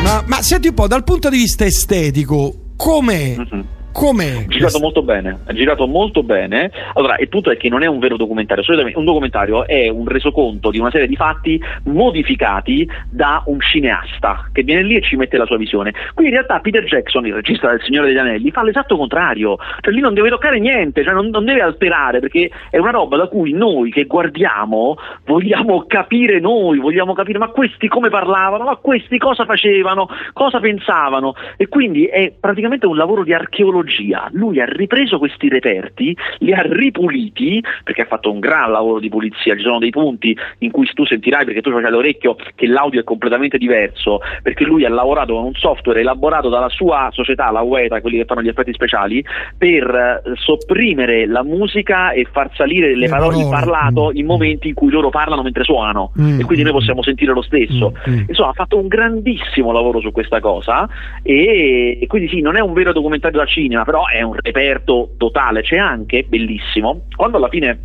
[0.04, 3.36] Ma, ma senti un po', dal punto di vista estetico, com'è?
[3.38, 4.46] Mm-hmm Com'è?
[4.48, 6.72] Girato molto bene, è girato molto bene.
[6.94, 10.08] Allora, il punto è che non è un vero documentario, solitamente un documentario è un
[10.08, 15.18] resoconto di una serie di fatti modificati da un cineasta che viene lì e ci
[15.18, 15.94] mette la sua visione.
[16.14, 19.94] Qui in realtà Peter Jackson, il regista del Signore degli Anelli, fa l'esatto contrario, cioè
[19.94, 23.28] lì non deve toccare niente, cioè non, non deve alterare perché è una roba da
[23.28, 29.18] cui noi che guardiamo vogliamo capire noi, vogliamo capire ma questi come parlavano, ma questi
[29.18, 34.30] cosa facevano, cosa pensavano e quindi è praticamente un lavoro di archeologia tecnologia.
[34.32, 39.10] Lui ha ripreso questi reperti, li ha ripuliti, perché ha fatto un gran lavoro di
[39.10, 43.02] pulizia, ci sono dei punti in cui tu sentirai, perché tu hai l'orecchio, che l'audio
[43.02, 47.62] è completamente diverso, perché lui ha lavorato con un software elaborato dalla sua società, la
[47.62, 49.24] UETA, quelli che fanno gli effetti speciali,
[49.58, 54.74] per eh, sopprimere la musica e far salire le, parole, il parlato in momenti in
[54.74, 56.40] cui loro parlano mentre suonano mm.
[56.40, 57.94] e quindi noi possiamo sentire lo stesso.
[58.10, 58.14] Mm.
[58.14, 58.24] mm.
[58.28, 60.88] Insomma, ha fatto un grandissimo lavoro su questa cosa
[61.22, 64.36] e, e quindi sì, non è un vero documentario da cinema, cinema, però è un
[64.36, 67.84] reperto totale, c'è anche, bellissimo, quando alla fine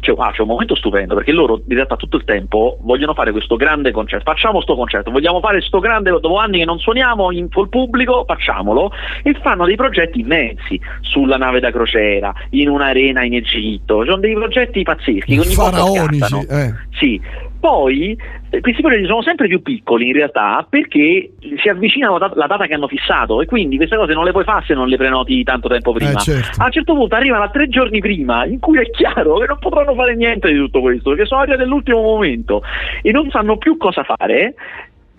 [0.00, 3.30] cioè, ah, c'è un momento stupendo perché loro in realtà tutto il tempo vogliono fare
[3.30, 4.28] questo grande concerto.
[4.28, 8.24] Facciamo sto concerto, vogliamo fare sto grande dopo anni che non suoniamo in, col pubblico
[8.26, 8.90] facciamolo.
[9.22, 14.04] E fanno dei progetti immensi sulla nave da crociera in un'arena in Egitto.
[14.04, 16.74] Sono dei progetti pazzeschi ogni Faraonici, volta eh.
[16.90, 17.20] sì,
[17.62, 18.18] poi
[18.50, 22.74] eh, questi progetti sono sempre più piccoli in realtà perché si avvicinano la data che
[22.74, 25.68] hanno fissato e quindi queste cose non le puoi fare se non le prenoti tanto
[25.68, 26.10] tempo prima.
[26.10, 26.60] Eh, certo.
[26.60, 29.58] A un certo punto arrivano a tre giorni prima in cui è chiaro che non
[29.60, 32.62] potranno fare niente di tutto questo perché sono arrivati all'ultimo momento
[33.00, 34.54] e non sanno più cosa fare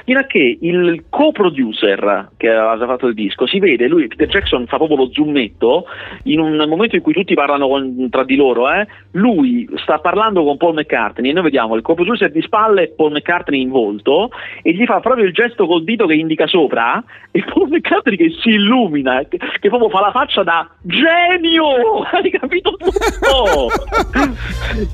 [0.03, 4.67] fino a che il co-producer che aveva fatto il disco si vede, lui Peter Jackson
[4.67, 5.85] fa proprio lo zoometto
[6.23, 10.43] in un momento in cui tutti parlano con, tra di loro, eh, lui sta parlando
[10.43, 14.31] con Paul McCartney e noi vediamo il co-producer di spalle e Paul McCartney in volto
[14.61, 18.29] e gli fa proprio il gesto col dito che indica sopra e Paul McCartney che
[18.41, 23.69] si illumina, che, che proprio fa la faccia da genio, hai capito tutto?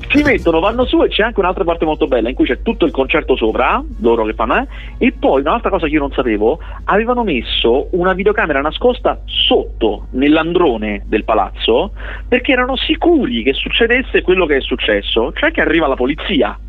[0.10, 2.86] si mettono, vanno su e c'è anche un'altra parte molto bella in cui c'è tutto
[2.86, 4.68] il concerto sopra, loro che fanno, eh,
[5.00, 11.04] e poi un'altra cosa che io non sapevo, avevano messo una videocamera nascosta sotto nell'androne
[11.06, 11.94] del palazzo
[12.28, 16.60] perché erano sicuri che succedesse quello che è successo, cioè che arriva la polizia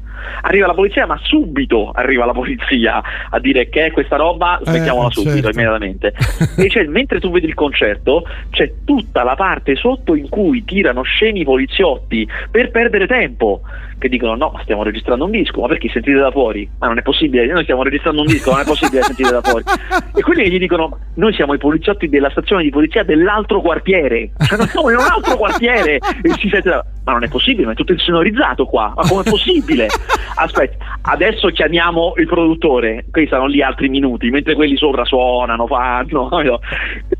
[0.43, 5.09] arriva la polizia, ma subito arriva la polizia a dire che è questa roba, smettiamola
[5.09, 5.51] eh, subito, certo.
[5.51, 6.15] immediatamente.
[6.57, 11.03] e cioè, mentre tu vedi il concerto, c'è tutta la parte sotto in cui tirano
[11.03, 13.63] scemi poliziotti per perdere tempo
[14.01, 16.69] che dicono no, stiamo registrando un disco, ma perché sentite da fuori?
[16.79, 19.65] Ma non è possibile, noi stiamo registrando un disco, non è possibile sentire da fuori.
[20.13, 24.59] E quelli gli dicono noi siamo i poliziotti della stazione di polizia dell'altro quartiere, cioè
[24.59, 26.85] noi siamo in un altro quartiere e si sente da...
[27.05, 29.87] ma non è possibile, ma è tutto insonorizzato qua, ma com'è possibile?
[30.35, 36.29] Aspetta, adesso chiamiamo il produttore, questi stanno lì altri minuti, mentre quelli sopra suonano, fanno,
[36.43, 36.61] no?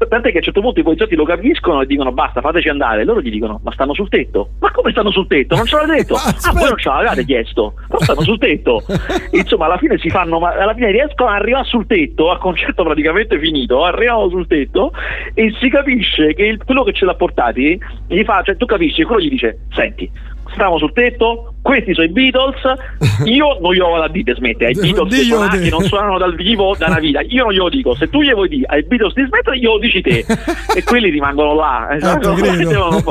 [0.09, 3.05] tant'è che a un certo punto i poliziotti lo capiscono e dicono basta, fateci andare,
[3.05, 5.57] loro gli dicono ma stanno sul tetto, ma come stanno sul tetto?
[5.57, 6.35] Non ce l'ha detto, ah,
[6.71, 8.83] non ce l'avevate chiesto, però stanno sul tetto.
[9.33, 12.83] Insomma, alla fine si fanno, ma alla fine riescono ad arrivare sul tetto, a concetto
[12.83, 14.93] praticamente finito, arrivano sul tetto
[15.35, 19.03] e si capisce che il, quello che ce l'ha portati gli fa, cioè tu capisci,
[19.05, 20.11] quello gli dice, senti,
[20.53, 22.61] stiamo sul tetto, questi sono i Beatles,
[23.25, 26.87] io non glielo vado a dire smette, ai Beatles che non suonano dal vivo da
[26.87, 29.59] una vita, io non glielo dico, se tu gli vuoi dire ai Beatles di smettere
[29.59, 30.25] glielo dici te
[30.75, 33.03] e quelli rimangono là, eh, ah, credo.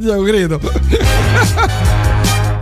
[0.00, 0.60] Io credo.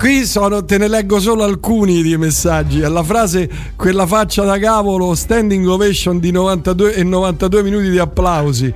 [0.02, 2.82] Qui sono, te ne leggo solo alcuni di messaggi.
[2.82, 8.74] Alla frase quella faccia da cavolo, standing ovation di 92 e 92 minuti di applausi.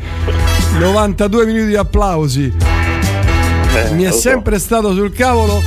[0.78, 2.52] 92 minuti di applausi.
[3.74, 5.60] Eh, Mi è sempre stato sul cavolo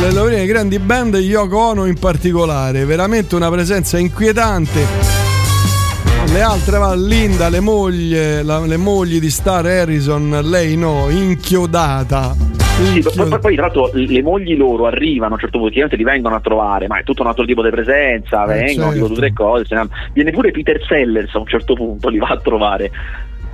[0.00, 2.86] le lavorine di grandi band e Yoko Ono in particolare.
[2.86, 4.86] Veramente una presenza inquietante.
[6.32, 12.47] Le altre va Linda, le mogli, la, le mogli di Star Harrison, lei no, inchiodata.
[12.78, 16.08] Sì, poi, poi, tra l'altro le mogli loro arrivano a un certo punto, chiaramente li
[16.08, 18.92] vengono a trovare, ma è tutto un altro tipo di presenza, eh, vengono, certo.
[18.92, 19.88] dico tutte le cose.
[20.12, 22.90] Viene pure Peter Sellers a un certo punto, li va a trovare.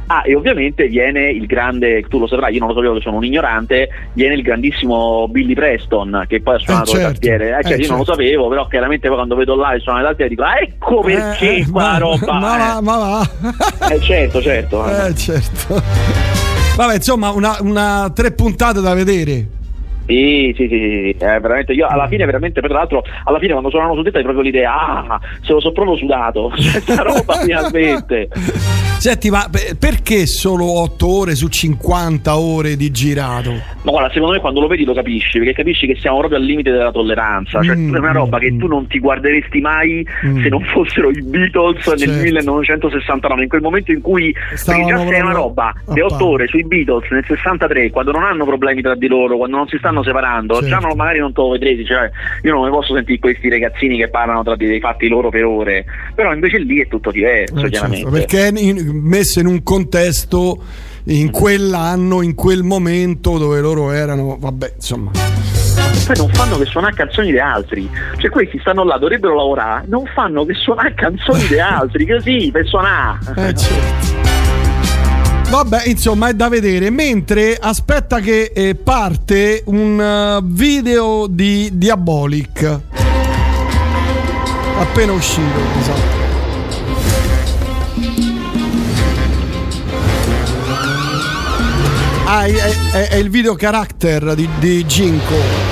[0.07, 3.17] Ah, e ovviamente viene il grande, tu lo saprai, io non lo sapevo che sono
[3.17, 7.59] un ignorante, viene il grandissimo Billy Preston, che poi ha suonato eh certo, il tastiere.
[7.59, 7.89] Eh, cioè, eh, io certo.
[7.89, 8.23] non lo certo.
[8.23, 11.57] sapevo, però chiaramente poi quando vedo là il suono del tastiere dico, ah, ecco perché
[11.57, 12.33] eh, qua roba.
[12.39, 13.95] Ma va, ma va.
[13.95, 14.85] Eh certo, certo.
[14.87, 16.33] Eh certo.
[16.77, 19.47] Vabbè, insomma, una, una tre puntate da vedere.
[20.07, 23.71] Sì, sì, sì, sì, eh, veramente io alla fine veramente tra l'altro alla fine quando
[23.71, 28.29] suonano su tetto hai proprio l'idea ah, se lo so proprio sudato questa roba finalmente
[29.05, 29.47] Senti, ma
[29.79, 33.51] perché solo 8 ore su 50 ore di girato?
[33.83, 36.47] Ma guarda, secondo me quando lo vedi lo capisci, perché capisci che siamo proprio al
[36.47, 40.07] limite della tolleranza, cioè mm, è una roba mm, che tu non ti guarderesti mai
[40.25, 40.43] mm.
[40.43, 42.03] se non fossero i Beatles certo.
[42.07, 46.47] nel 1969, in quel momento in cui Stavano già sei una roba, le 8 ore
[46.47, 49.94] sui Beatles nel 63, quando non hanno problemi tra di loro, quando non si stanno
[50.03, 50.69] separando, certo.
[50.69, 52.11] già non, magari non te lo vedresti, cioè
[52.43, 55.45] io non mi posso sentire questi ragazzini che parlano tra di dei fatti loro per
[55.45, 58.11] ore, però invece lì è tutto diverso, eh, chiaramente.
[58.11, 60.63] Certo, perché in, messo in un contesto
[61.05, 65.11] in quell'anno, in quel momento dove loro erano, vabbè, insomma.
[66.07, 70.05] Poi non fanno che suonare canzoni di altri, cioè questi stanno là, dovrebbero lavorare, non
[70.15, 73.19] fanno che suonare canzoni di altri, così per suonare.
[73.37, 74.44] Eh, certo.
[75.55, 76.91] Vabbè, insomma, è da vedere.
[76.91, 82.81] Mentre aspetta che eh, parte un uh, video di Diabolic.
[84.77, 86.23] Appena uscito, esatto.
[92.25, 92.53] Ah, è,
[92.91, 95.64] è, è il video character di, di Ginko.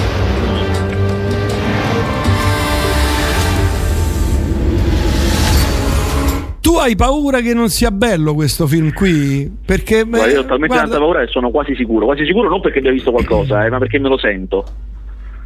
[6.63, 9.51] Tu hai paura che non sia bello questo film qui?
[9.67, 10.91] Perché guarda, io ho talmente guarda...
[10.91, 12.05] tanta paura che sono quasi sicuro.
[12.05, 14.65] Quasi sicuro non perché abbia visto qualcosa, eh, ma perché me lo sento.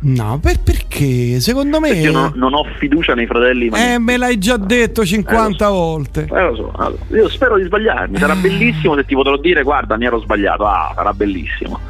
[0.00, 1.40] No, per, perché?
[1.40, 1.88] Secondo me.
[1.88, 3.68] Perché io non, non, ho fiducia nei fratelli.
[3.68, 5.74] Eh, me l'hai già detto 50 eh, so.
[5.74, 6.29] volte.
[6.31, 6.72] Eh, lo so.
[6.76, 8.18] Allora, io spero di sbagliarmi.
[8.18, 10.66] Sarà bellissimo se ti potrò dire: guarda, mi ero sbagliato.
[10.66, 11.81] Ah, sarà bellissimo.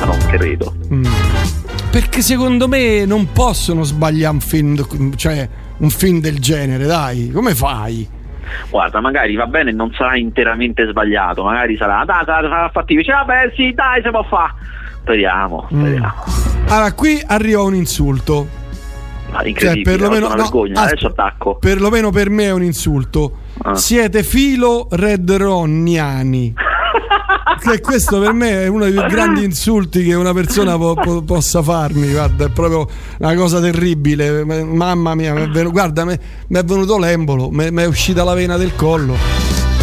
[0.00, 0.74] Ma non credo.
[0.90, 1.04] Mm.
[1.90, 5.46] Perché secondo me non possono sbagliare un film, cioè
[5.78, 7.30] un film del genere, dai.
[7.30, 8.16] Come fai?
[8.70, 13.52] Guarda magari va bene non sarà interamente sbagliato magari sarà dai sarà fattivo dice vabbè
[13.54, 14.52] sì dai se può fare
[15.08, 16.24] Speriamo, speriamo.
[16.28, 16.68] Mm.
[16.68, 18.46] Allora, qui arriva un insulto.
[19.30, 21.56] Ah, cioè, perlomeno, no, vergogna, adesso attacco.
[21.56, 23.38] Perlomeno per me è un insulto.
[23.62, 23.74] Ah.
[23.74, 26.54] Siete filo redronniani.
[27.58, 31.22] che questo per me è uno dei più grandi insulti che una persona po- po-
[31.22, 32.10] possa farmi.
[32.10, 34.44] Guarda, è proprio una cosa terribile.
[34.44, 39.16] Mamma mia, venuto, guarda, mi è venuto l'embolo, mi è uscita la vena del collo.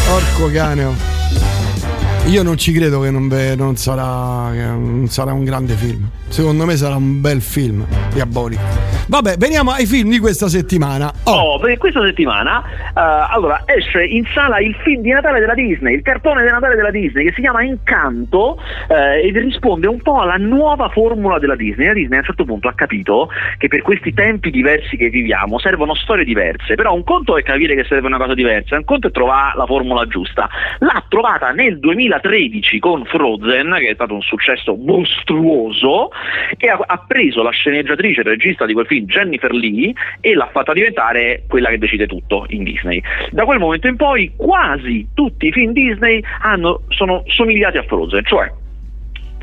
[0.07, 0.89] Porco caneo.
[0.89, 2.29] Oh.
[2.29, 6.09] Io non ci credo che non, ve, non, sarà, che non sarà un grande film.
[6.35, 8.61] Secondo me sarà un bel film diabolico.
[9.07, 11.09] Vabbè, veniamo ai film di questa settimana.
[11.23, 12.61] Oh, oh per questa settimana
[12.93, 16.75] uh, allora esce in sala il film di Natale della Disney, il cartone di Natale
[16.75, 18.93] della Disney che si chiama Incanto uh,
[19.23, 21.87] ed risponde un po' alla nuova formula della Disney.
[21.87, 25.57] La Disney a un certo punto ha capito che per questi tempi diversi che viviamo
[25.59, 29.07] servono storie diverse, però un conto è capire che serve una cosa diversa, un conto
[29.07, 30.49] è trovare la formula giusta.
[30.79, 36.09] L'ha trovata nel 2013 con Frozen, che è stato un successo mostruoso,
[36.57, 40.33] che ha, ha preso la sceneggiatrice e regista di quel film film Jennifer Lee e
[40.33, 43.01] l'ha fatta diventare quella che decide tutto in Disney.
[43.31, 48.23] Da quel momento in poi quasi tutti i film Disney hanno, sono somigliati a Frozen,
[48.23, 48.51] cioè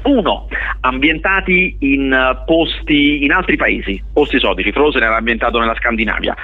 [0.05, 0.49] uno,
[0.81, 6.35] ambientati in uh, posti in altri paesi, posti esotici, Frozen era ambientato nella Scandinavia.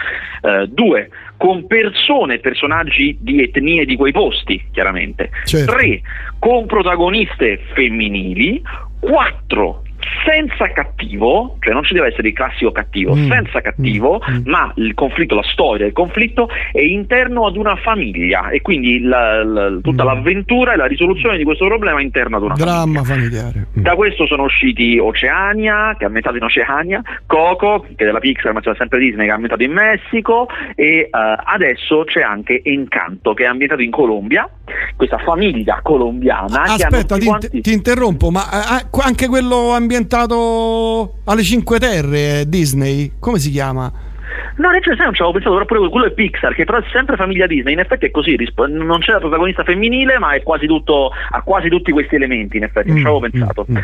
[0.41, 5.31] Uh, due, con persone e personaggi di etnie di quei posti, chiaramente.
[5.45, 5.73] Certo.
[5.73, 6.01] Tre,
[6.39, 8.63] con protagoniste femminili.
[9.01, 9.83] Quattro,
[10.25, 13.29] senza cattivo, cioè non ci deve essere il classico cattivo, mm.
[13.29, 14.35] senza cattivo, mm.
[14.35, 14.43] mm.
[14.45, 19.45] ma il conflitto, la storia del conflitto è interno ad una famiglia e quindi la,
[19.45, 20.07] la, tutta mm.
[20.07, 23.41] l'avventura e la risoluzione di questo problema è interna ad una Dramma famiglia.
[23.43, 23.67] familiare.
[23.79, 23.83] Mm.
[23.83, 28.53] Da questo sono usciti Oceania, che è ambientato in Oceania, Coco, che è della Pixar
[28.53, 33.35] ma c'è sempre Disney, che è ambientato in Messico e uh, adesso c'è anche Encanto,
[33.35, 34.49] che è ambientato in Colombia,
[34.97, 36.63] questa famiglia colombiana.
[36.63, 37.61] Aspetta, ti, quanti...
[37.61, 38.43] ti, interrompo, ma
[38.91, 43.93] uh, anche quello ambientato alle Cinque Terre, Disney, come si chiama?
[44.57, 46.85] No, nel senso non ci avevo pensato, però pure quello è Pixar, che però è
[46.93, 50.67] sempre famiglia Disney, in effetti è così, non c'è la protagonista femminile, ma è quasi
[50.67, 53.67] tutto, ha quasi tutti questi elementi, in effetti, non ci avevo mm, pensato.
[53.71, 53.81] Mm, mm.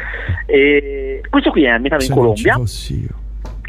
[0.47, 2.57] E questo qui è ambientato in Colombia.
[2.57, 2.67] Io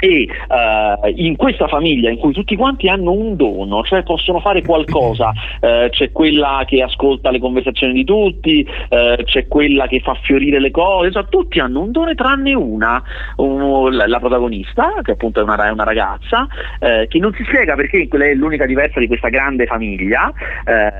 [0.05, 4.61] e uh, in questa famiglia in cui tutti quanti hanno un dono, cioè possono fare
[4.61, 10.13] qualcosa, uh, c'è quella che ascolta le conversazioni di tutti, uh, c'è quella che fa
[10.21, 13.01] fiorire le cose, cioè, tutti hanno un dono tranne una,
[13.37, 16.47] un, la, la, protagonista, che appunto è una, è una ragazza,
[16.79, 20.31] che non si spiega perché quella è l'unica diversa di questa grande famiglia,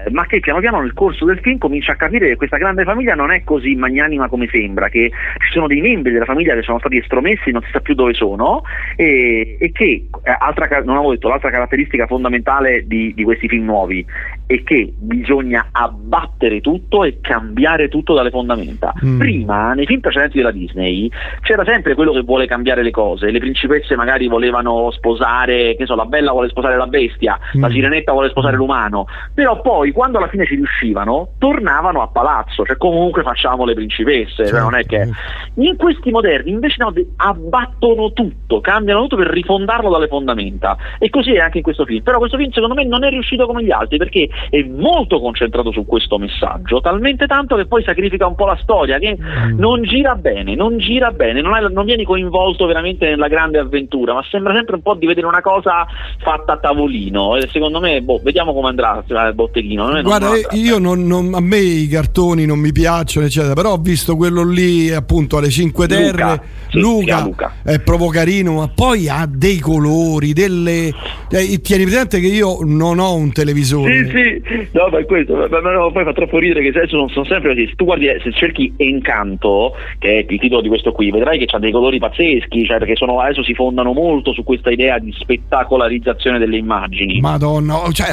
[0.10, 3.14] ma che piano piano nel corso del film comincia a capire che questa grande famiglia
[3.14, 5.12] non è così magnanima come sembra, che
[5.46, 8.14] ci sono dei membri della famiglia che sono stati estromessi, non si sa più dove
[8.14, 8.64] sono
[8.96, 13.66] e, e che, eh, altra, non avevo detto, l'altra caratteristica fondamentale di, di, questi film
[13.66, 14.06] nuovi
[14.48, 18.94] è che bisogna abbattere tutto e cambiare tutto dalle fondamenta.
[19.04, 19.20] Mm.
[19.20, 21.10] Prima, nei film precedenti della Disney,
[21.42, 23.32] c'era sempre quello che vuole cambiare le cose.
[23.32, 27.62] Le principesse magari volevano sposare, che so, la bella vuole sposare la bestia, mm.
[27.62, 32.64] la sirenetta vuole sposare l'umano, però poi quando alla fine ci riuscivano, tornavano a palazzo,
[32.66, 35.10] cioè comunque facciamo le principesse, cioè non è che...
[35.58, 40.78] In questi moderni invece no, abbattono tutto, cambiano tutto per rifondarlo dalle fondamenta.
[41.00, 42.04] E così è anche in questo film.
[42.04, 45.72] Però questo film secondo me non è riuscito come gli altri perché è molto concentrato
[45.72, 49.58] su questo messaggio, talmente tanto che poi sacrifica un po' la storia, che mm.
[49.58, 54.14] non gira bene, non gira bene, non, hai, non, vieni coinvolto veramente nella grande avventura,
[54.14, 55.86] ma sembra sempre un po' di vedere una cosa
[56.20, 57.36] fatta a tavolino.
[57.36, 60.02] E secondo me, boh, vediamo come andrà il botteghino.
[60.02, 63.78] Guarda, non io non, non, a me i cartoni non mi piacciono, eccetera, però ho
[63.78, 66.24] visto quello lì appunto alle 5 Terre.
[66.24, 70.92] Luca, sì, Luca, Luca, è proprio carino, ma poi ha dei colori, delle.
[71.30, 74.06] Eh, tieni presente che io non ho un televisore.
[74.06, 76.96] Sì, sì, No, ma è questo, ma, ma no, poi fa troppo ridere che adesso
[76.96, 77.68] non sono sempre così.
[77.68, 81.46] Se tu guardi, se cerchi Encanto, che è il titolo di questo qui, vedrai che
[81.48, 85.14] ha dei colori pazzeschi, cioè perché sono, adesso si fondano molto su questa idea di
[85.18, 87.20] spettacolarizzazione delle immagini.
[87.20, 88.08] Madonna, cioè,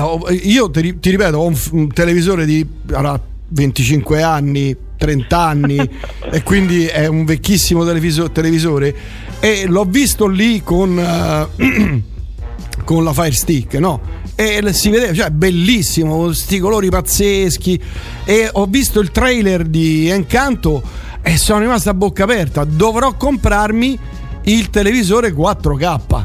[0.45, 5.91] io ti, ti ripeto, ho un, un televisore di allora, 25 anni, 30 anni
[6.31, 8.95] e quindi è un vecchissimo televisore
[9.41, 12.03] e l'ho visto lì con, uh,
[12.85, 14.01] con la Fire Stick, no?
[14.37, 17.83] e si vedeva, cioè bellissimo, con questi colori pazzeschi
[18.25, 20.81] e ho visto il trailer di Encanto
[21.21, 23.99] e sono rimasto a bocca aperta, dovrò comprarmi
[24.45, 26.25] il televisore 4K.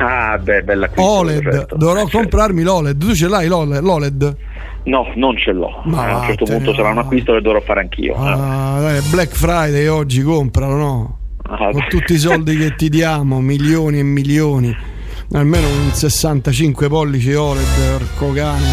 [0.00, 1.76] Ah, beh, bella OLED, certo.
[1.76, 2.72] dovrò eh, comprarmi certo.
[2.72, 2.98] l'OLED.
[2.98, 4.36] Tu ce l'hai l'OLED?
[4.88, 5.82] No, non ce l'ho.
[5.84, 8.14] Ma a un certo punto sarà un acquisto che dovrò fare anch'io.
[8.16, 9.00] Ah, eh.
[9.10, 11.18] Black Friday oggi compralo, no?
[11.42, 14.76] Ah, Con tutti i soldi che ti diamo, milioni e milioni
[15.32, 18.66] almeno un 65 pollici OLED porco cane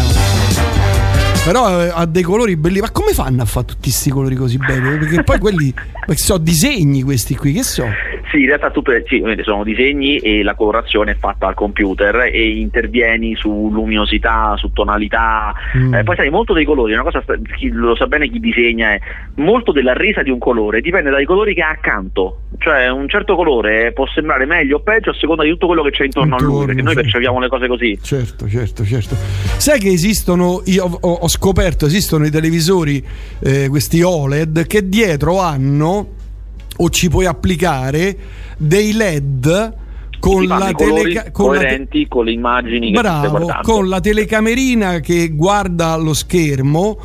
[1.44, 4.56] però eh, ha dei colori belli ma come fanno a fare tutti questi colori così
[4.56, 5.74] belli perché poi quelli
[6.14, 7.84] sono disegni questi qui che so
[8.30, 12.58] sì, in realtà tutte, sì, sono disegni e la colorazione è fatta al computer e
[12.58, 15.54] intervieni su luminosità, su tonalità.
[15.76, 15.94] Mm.
[15.94, 17.22] Eh, poi sai, molto dei colori, una cosa
[17.72, 19.00] lo sa bene chi disegna è
[19.36, 22.40] molto della resa di un colore dipende dai colori che ha accanto.
[22.58, 25.90] Cioè un certo colore può sembrare meglio o peggio a seconda di tutto quello che
[25.90, 27.08] c'è intorno, intorno a lui, perché noi certo.
[27.08, 27.98] percepiamo le cose così.
[28.02, 29.14] Certo, certo, certo.
[29.14, 33.04] Sai che esistono, io ho, ho scoperto, esistono i televisori,
[33.40, 36.14] eh, questi OLED, che dietro hanno
[36.76, 38.16] o ci puoi applicare
[38.58, 39.74] dei LED
[40.18, 45.96] con la, teleca- con coerenti te- con le immagini bravo, con la telecamerina che guarda
[45.96, 46.98] lo schermo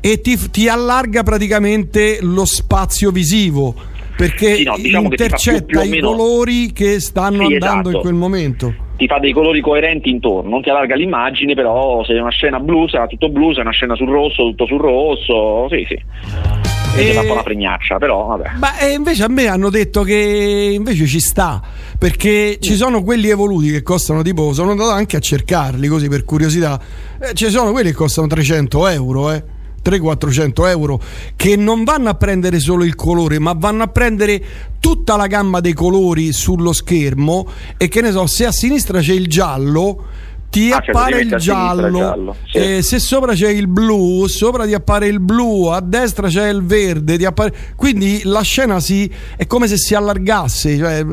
[0.00, 3.74] e ti, ti allarga praticamente lo spazio visivo
[4.16, 6.10] perché sì, no, diciamo intercetta i meno...
[6.10, 7.96] colori che stanno sì, andando esatto.
[7.96, 8.74] in quel momento.
[8.96, 12.58] Ti fa dei colori coerenti intorno, non ti allarga l'immagine, però se è una scena
[12.58, 16.65] blu sarà tutto blu, se è una scena sul rosso, tutto sul rosso, sì sì
[16.96, 17.18] e...
[17.18, 18.52] un po' una pregnaccia, però vabbè.
[18.58, 21.62] Ma eh, invece a me hanno detto che invece ci sta,
[21.98, 26.24] perché ci sono quelli evoluti che costano tipo, sono andato anche a cercarli così per
[26.24, 26.80] curiosità,
[27.20, 29.54] eh, ci sono quelli che costano 300 euro, eh.
[29.86, 31.00] 300-400 euro
[31.36, 34.42] che non vanno a prendere solo il colore ma vanno a prendere
[34.80, 39.12] tutta la gamma dei colori sullo schermo e che ne so se a sinistra c'è
[39.12, 40.06] il giallo
[40.50, 42.58] ti ah, appare il giallo, giallo sì.
[42.58, 46.64] eh, se sopra c'è il blu sopra ti appare il blu a destra c'è il
[46.64, 47.54] verde appare...
[47.76, 49.10] quindi la scena si...
[49.36, 51.04] è come se si allargasse cioè,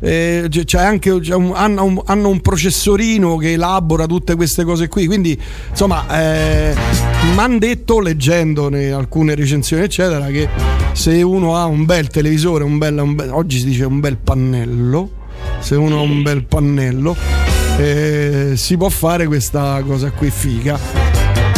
[0.00, 4.88] eh, c'è anche, c'è un, hanno, un, hanno, un, processorino che elabora tutte queste cose
[4.88, 6.74] qui quindi insomma eh,
[7.32, 10.48] mi hanno detto leggendo alcune recensioni eccetera che
[10.92, 14.16] se uno ha un bel televisore un bel, un bel oggi si dice un bel
[14.16, 15.22] pannello
[15.60, 20.78] se uno ha un bel pannello eh, si può fare questa cosa qui figa.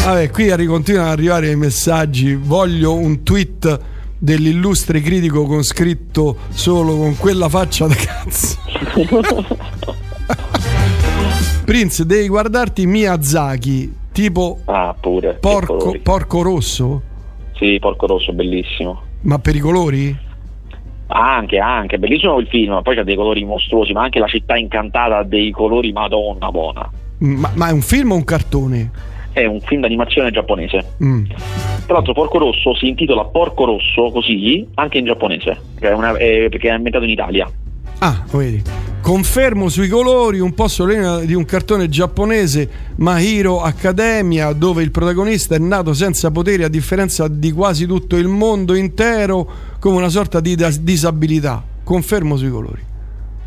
[0.05, 2.35] Vabbè, qui continuano ad arrivare i messaggi.
[2.35, 3.81] Voglio un tweet
[4.19, 8.57] dell'illustre critico con scritto solo con quella faccia da cazzo.
[11.65, 17.03] Prince, devi guardarti Miyazaki, tipo ah, pure, porco, porco rosso?
[17.57, 19.03] Sì, porco rosso, bellissimo.
[19.23, 20.17] Ma per i colori?
[21.09, 25.19] Anche, anche, bellissimo il film, poi c'ha dei colori mostruosi, ma anche la città incantata
[25.19, 26.91] ha dei colori madonna buona.
[27.19, 28.91] Ma, ma, è un film o un cartone?
[29.33, 30.95] È un film d'animazione giapponese.
[31.03, 31.25] Mm.
[31.87, 36.49] Tra l'altro Porco Rosso si intitola Porco Rosso così anche in giapponese, è una, è,
[36.49, 37.49] perché è ambientato in Italia.
[37.99, 38.63] Ah, vedi.
[39.01, 45.55] Confermo sui colori un po' solenne di un cartone giapponese Mahiro Academia dove il protagonista
[45.55, 50.41] è nato senza poteri a differenza di quasi tutto il mondo intero come una sorta
[50.41, 51.63] di disabilità.
[51.85, 52.83] Confermo sui colori.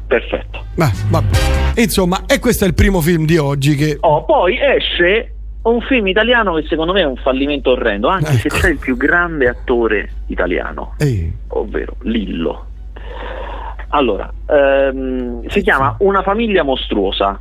[0.07, 0.65] Perfetto.
[0.75, 1.37] Beh, vabbè.
[1.75, 3.97] Insomma, e questo è il primo film di oggi che...
[3.99, 8.39] Oh, poi esce un film italiano che secondo me è un fallimento orrendo, anche ecco.
[8.39, 11.31] se c'è il più grande attore italiano, Ehi.
[11.49, 12.65] ovvero Lillo.
[13.89, 17.39] Allora, ehm, si chiama Una famiglia mostruosa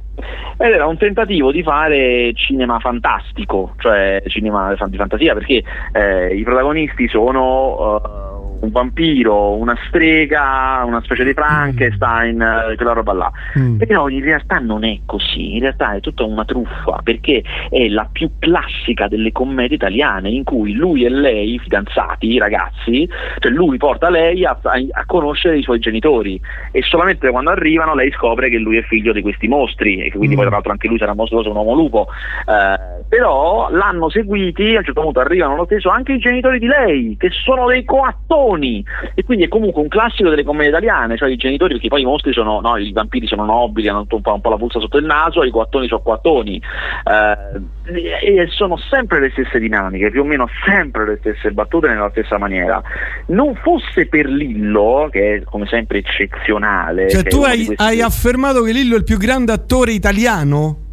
[0.57, 6.43] ed era un tentativo di fare cinema fantastico, cioè cinema di fantasia, perché eh, i
[6.43, 8.01] protagonisti sono...
[8.03, 12.75] Uh, un vampiro, una strega, una specie di Frankenstein, mm.
[12.77, 13.31] quella roba là.
[13.59, 13.77] Mm.
[13.77, 18.09] Però in realtà non è così, in realtà è tutta una truffa perché è la
[18.11, 24.11] più classica delle commedie italiane in cui lui e lei, fidanzati, ragazzi, cioè lui porta
[24.11, 26.41] lei a, a, a conoscere i suoi genitori
[26.73, 30.35] e solamente quando arrivano lei scopre che lui è figlio di questi mostri e quindi
[30.35, 30.39] mm.
[30.39, 32.09] poi tra l'altro anche lui sarà mostruoso, un uomo lupo.
[32.47, 36.67] Eh, però l'hanno seguiti, a un certo punto arrivano lo stesso anche i genitori di
[36.67, 38.85] lei, che sono dei coattori coattoni
[39.15, 42.05] e quindi è comunque un classico delle commedie italiane, cioè i genitori perché poi i
[42.05, 44.99] mostri sono, no, i vampiri sono nobili, hanno un po', un po', la puzza sotto
[44.99, 46.61] il naso, i coattoni sono coattoni
[47.05, 52.11] eh, e sono sempre le stesse dinamiche, più o meno sempre le stesse battute nella
[52.11, 52.83] stessa maniera.
[53.27, 57.09] Non fosse per Lillo, che è come sempre eccezionale.
[57.11, 57.83] Cioè tu hai, questi...
[57.83, 60.87] hai affermato che Lillo è il più grande attore italiano?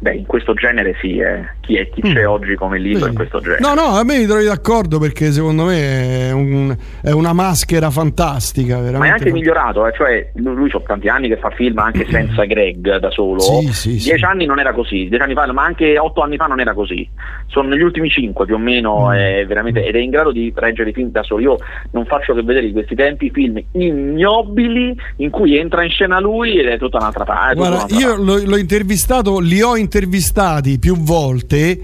[0.00, 1.56] Beh, in questo genere sì, eh.
[1.68, 2.14] Chi, è, chi mm.
[2.14, 3.60] c'è oggi come Lillo in questo genere.
[3.60, 7.90] No, no, a me mi trovi d'accordo perché secondo me è, un, è una maschera
[7.90, 8.76] fantastica.
[8.76, 8.98] Veramente.
[8.98, 9.92] Ma è anche migliorato, eh?
[9.94, 13.40] cioè lui ha tanti anni che fa film anche senza Greg da solo.
[13.40, 14.24] Sì, sì, dieci sì.
[14.24, 17.06] anni non era così, dieci anni fa, ma anche otto anni fa non era così.
[17.48, 19.12] Sono negli ultimi cinque più o meno, mm.
[19.12, 21.42] è veramente, ed è in grado di reggere i film da solo.
[21.42, 21.56] Io
[21.90, 26.58] non faccio che vedere in questi tempi film ignobili in cui entra in scena lui
[26.58, 27.56] ed è tutta un'altra parte.
[27.56, 31.80] Guarda, io l'ho, l'ho intervistato, li ho intervistati più volte c'est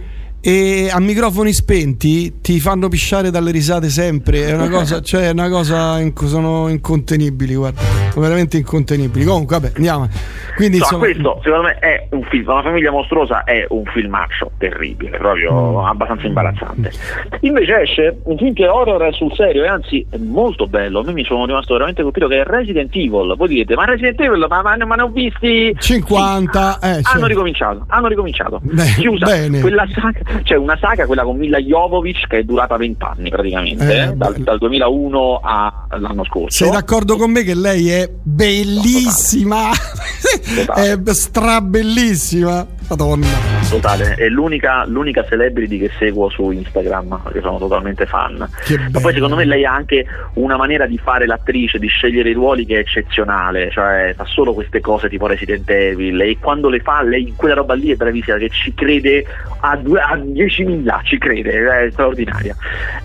[0.47, 4.45] e a microfoni spenti ti fanno pisciare dalle risate sempre.
[4.45, 7.80] È una cosa, cioè, una cosa in, sono incontenibili, guarda,
[8.11, 9.24] sono veramente incontenibili.
[9.24, 10.07] Comunque, vabbè, andiamo.
[10.55, 11.05] Quindi, no, insomma...
[11.05, 15.86] questo secondo me è un film, una famiglia mostruosa è un filmaccio terribile, proprio mm.
[15.86, 16.92] abbastanza imbarazzante.
[17.40, 21.01] Invece esce un film che è horror sul serio e anzi è molto bello.
[21.01, 23.34] A me mi sono rimasto veramente colpito che è Resident Evil.
[23.34, 26.78] Voi direte, ma Resident Evil, ma, ma, ma ne ho visti 50.
[26.82, 26.86] Sì.
[26.86, 27.26] Eh, hanno certo.
[27.28, 28.61] ricominciato, hanno ricominciato.
[28.62, 29.61] Beh, Chiusa bene.
[29.61, 34.03] quella saga c'è una saga, quella con Mila Jovovic, che è durata 20 anni praticamente,
[34.03, 36.64] eh, dal, dal, 2001 all'anno scorso.
[36.64, 39.70] Sei d'accordo con me che lei è bellissima?
[40.74, 42.66] È strabellissima.
[42.89, 43.26] Madonna.
[43.68, 48.37] Totale, è l'unica, l'unica, celebrity che seguo su Instagram, perché sono totalmente fan.
[48.37, 52.35] Ma poi secondo me lei ha anche una maniera di fare l'attrice, di scegliere i
[52.35, 56.80] ruoli che è eccezionale, cioè fa solo queste cose tipo Resident Evil e quando le
[56.80, 59.24] fa lei in quella roba lì è bravissima, che ci crede
[59.61, 62.55] a, due, a 10.000, ci crede, è straordinaria.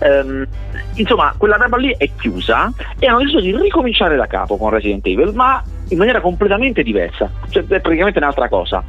[0.00, 0.46] Um,
[0.94, 5.06] insomma, quella roba lì è chiusa e hanno deciso di ricominciare da capo con Resident
[5.06, 8.82] Evil, ma in maniera completamente diversa, cioè è praticamente un'altra cosa.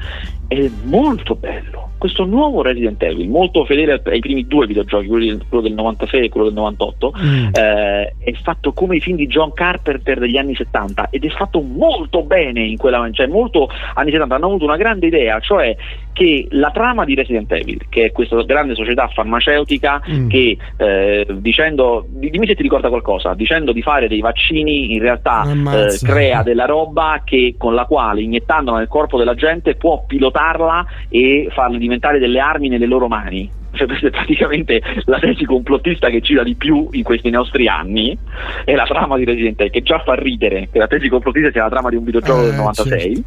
[0.47, 1.90] È molto bello.
[2.01, 6.47] Questo nuovo Resident Evil, molto fedele ai primi due videogiochi, quello del 96 e quello
[6.47, 7.47] del 98, mm.
[7.53, 11.61] eh, è fatto come i film di John Carpenter degli anni 70 ed è fatto
[11.61, 15.77] molto bene in quella, cioè molto anni 70 hanno avuto una grande idea, cioè
[16.11, 20.27] che la trama di Resident Evil, che è questa grande società farmaceutica mm.
[20.27, 25.43] che eh, dicendo, dimmi se ti ricorda qualcosa, dicendo di fare dei vaccini in realtà
[25.43, 30.83] eh, crea della roba che, con la quale iniettandolo nel corpo della gente può pilotarla
[31.07, 33.49] e farla diventare delle armi nelle loro mani.
[33.73, 38.17] Cioè questa è praticamente la tesi complottista che gira di più in questi nostri anni.
[38.65, 41.63] È la trama di Resident Evil che già fa ridere che la tesi complottista sia
[41.63, 43.23] la trama di un videogioco eh, del 96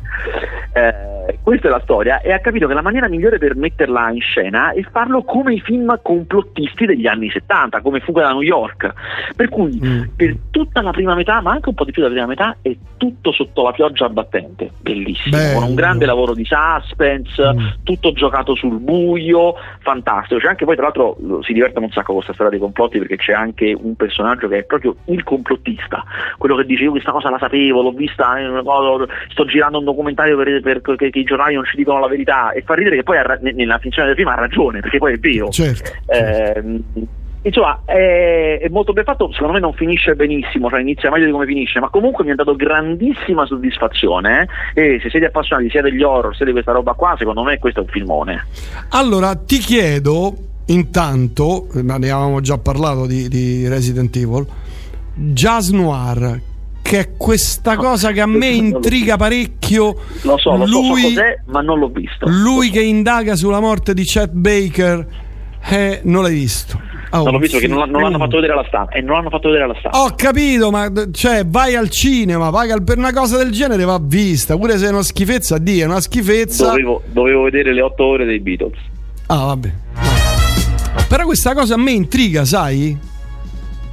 [0.72, 1.23] certo.
[1.23, 4.20] eh, questa è la storia e ha capito che la maniera migliore per metterla in
[4.20, 8.92] scena è farlo come i film complottisti degli anni 70 come Fuga da New York
[9.36, 10.02] per cui mm.
[10.16, 12.74] per tutta la prima metà ma anche un po' di più della prima metà è
[12.96, 15.58] tutto sotto la pioggia battente bellissimo Bello.
[15.60, 17.66] con un grande lavoro di suspense mm.
[17.82, 20.40] tutto giocato sul buio fantastico.
[20.40, 23.16] C'è anche poi, tra l'altro, si divertono un sacco con questa storia dei complotti perché
[23.16, 26.04] c'è anche un personaggio che è proprio il complottista,
[26.38, 28.34] quello che dice io questa cosa la sapevo, l'ho vista,
[29.30, 30.80] sto girando un documentario per, per,
[31.14, 33.18] perché i giornali non ci dicono la verità e fa ridere che poi
[33.54, 35.48] nella finzione del film ha ragione, perché poi è vero.
[35.50, 36.58] Certo, certo.
[36.58, 37.12] Eh,
[37.46, 41.30] Insomma, è, è, molto ben fatto, secondo me non finisce benissimo, cioè inizia meglio di
[41.30, 44.94] come finisce, ma comunque mi ha dato grandissima soddisfazione eh?
[44.94, 47.80] e se siete appassionati sia degli horror sia di questa roba qua, secondo me questo
[47.80, 48.46] è un filmone.
[48.92, 50.34] Allora, ti chiedo,
[50.68, 54.46] intanto, ne avevamo già parlato di, di Resident Evil,
[55.14, 56.40] Jazz Noir,
[56.84, 59.96] che è questa cosa che a me intriga parecchio.
[60.20, 62.26] Lo so, lo lui, so, so cos'è, ma non l'ho visto.
[62.28, 65.06] Lui che indaga sulla morte di Chet Baker,
[65.70, 66.78] eh, non l'hai visto.
[67.08, 68.92] Oh, non l'ho visto perché non, non l'hanno fatto vedere alla stampa.
[68.92, 69.98] E non l'hanno fatto vedere alla stampa.
[70.02, 74.54] Ho capito, ma cioè, vai al cinema, paga per una cosa del genere va vista.
[74.58, 76.66] Pure se è una schifezza, Dio, è una schifezza.
[76.66, 78.78] Dovevo, dovevo vedere le otto ore dei Beatles.
[79.28, 79.72] Ah, vabbè.
[81.08, 83.12] Però questa cosa a me intriga, sai?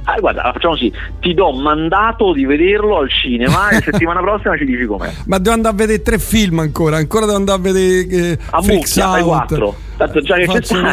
[0.04, 4.64] Ah, guarda, facciamo così: ti do mandato di vederlo al cinema e settimana prossima ci
[4.64, 5.12] dici com'è.
[5.26, 8.60] Ma devo andare a vedere tre film ancora, ancora devo andare a vedere eh, a
[8.62, 9.74] mucchia, fai quattro.
[9.96, 10.92] Tanto già che c'è una-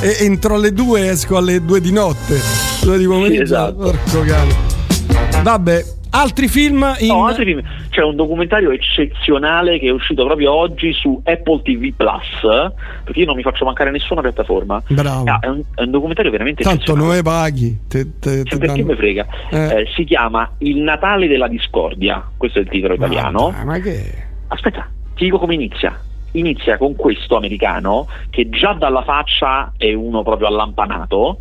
[0.00, 2.40] e entro alle due esco alle due di notte.
[2.82, 3.42] Due di pomeriggio.
[3.42, 3.74] esatto.
[3.74, 4.54] Porco cane.
[5.42, 7.62] Vabbè, altri film in No, altri film.
[7.90, 12.72] C'è un documentario eccezionale che è uscito proprio oggi su Apple TV Plus.
[13.04, 14.82] Perché io non mi faccio mancare nessuna piattaforma.
[14.88, 15.24] Bravo.
[15.30, 17.80] Ah, è, un, è un documentario veramente Tanto ne paghi.
[17.88, 19.26] Te, te, te perché danno- mi frega?
[19.50, 19.58] Eh.
[19.58, 22.24] Eh, si chiama Il Natale della discordia.
[22.36, 23.50] Questo è il titolo italiano.
[23.50, 24.24] Ma, ma che?
[24.48, 25.98] Aspetta, ti dico come inizia.
[26.32, 31.38] Inizia con questo americano che già dalla faccia è uno proprio allampanato,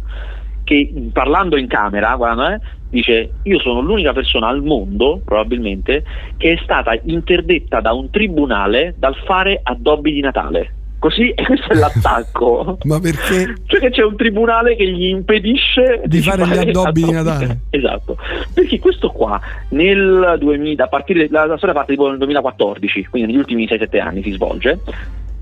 [0.64, 2.60] che parlando in camera, guarda, eh,
[2.94, 6.04] dice io sono l'unica persona al mondo, probabilmente,
[6.38, 10.76] che è stata interdetta da un tribunale dal fare addobbi di Natale.
[11.00, 12.78] Così, e questo è l'attacco.
[12.86, 13.56] Ma perché?
[13.66, 17.60] Cioè che c'è un tribunale che gli impedisce Di fare gli addobbi di Natale.
[17.72, 18.18] Esatto.
[18.54, 23.32] Perché questo qua nel 2000, a partire la, la storia parte tipo nel 2014, quindi
[23.32, 24.80] negli ultimi 6-7 anni si svolge.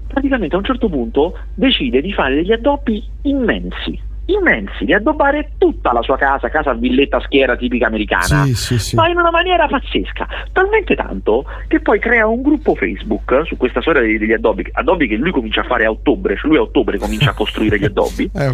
[0.08, 4.10] Praticamente a un certo punto decide di fare degli addobbi immensi.
[4.32, 8.96] Immensi, di addobbare tutta la sua casa, casa villetta schiera tipica americana Sì, sì, sì.
[8.96, 13.82] ma in una maniera pazzesca, talmente tanto che poi crea un gruppo Facebook su questa
[13.82, 16.62] storia degli, degli addobbi, addobbi che lui comincia a fare a ottobre, cioè lui a
[16.62, 18.50] ottobre comincia a costruire gli addobbi Eh,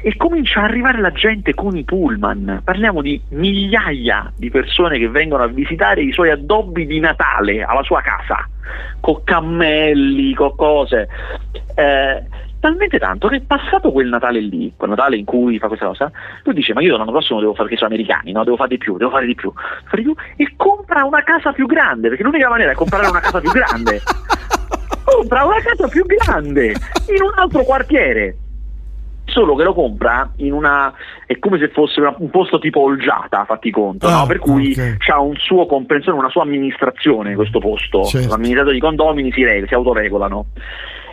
[0.00, 5.08] e comincia a arrivare la gente con i pullman, parliamo di migliaia di persone che
[5.08, 8.48] vengono a visitare i suoi addobbi di Natale alla sua casa,
[9.00, 11.08] con cammelli, con cose.
[11.74, 12.22] Eh,
[12.60, 16.10] talmente tanto che passato quel Natale lì, quel Natale in cui fa questa cosa,
[16.44, 18.44] lui dice ma io l'anno prossimo devo fare che sono americani, no?
[18.44, 21.52] devo fare di più, devo fare di più, fare di più e compra una casa
[21.52, 24.00] più grande, perché l'unica maniera è comprare una casa più grande.
[25.08, 28.36] Compra una casa più grande in un altro quartiere
[29.24, 30.92] solo che lo compra in una
[31.26, 34.26] è come se fosse una- un posto tipo Olgiata, fatti conto, Ah, no?
[34.26, 35.08] per cui ok.
[35.10, 38.28] ha un suo comprensione, una sua amministrazione questo posto, Certo.
[38.28, 40.46] gli amministratori di condomini si, re- si autoregolano.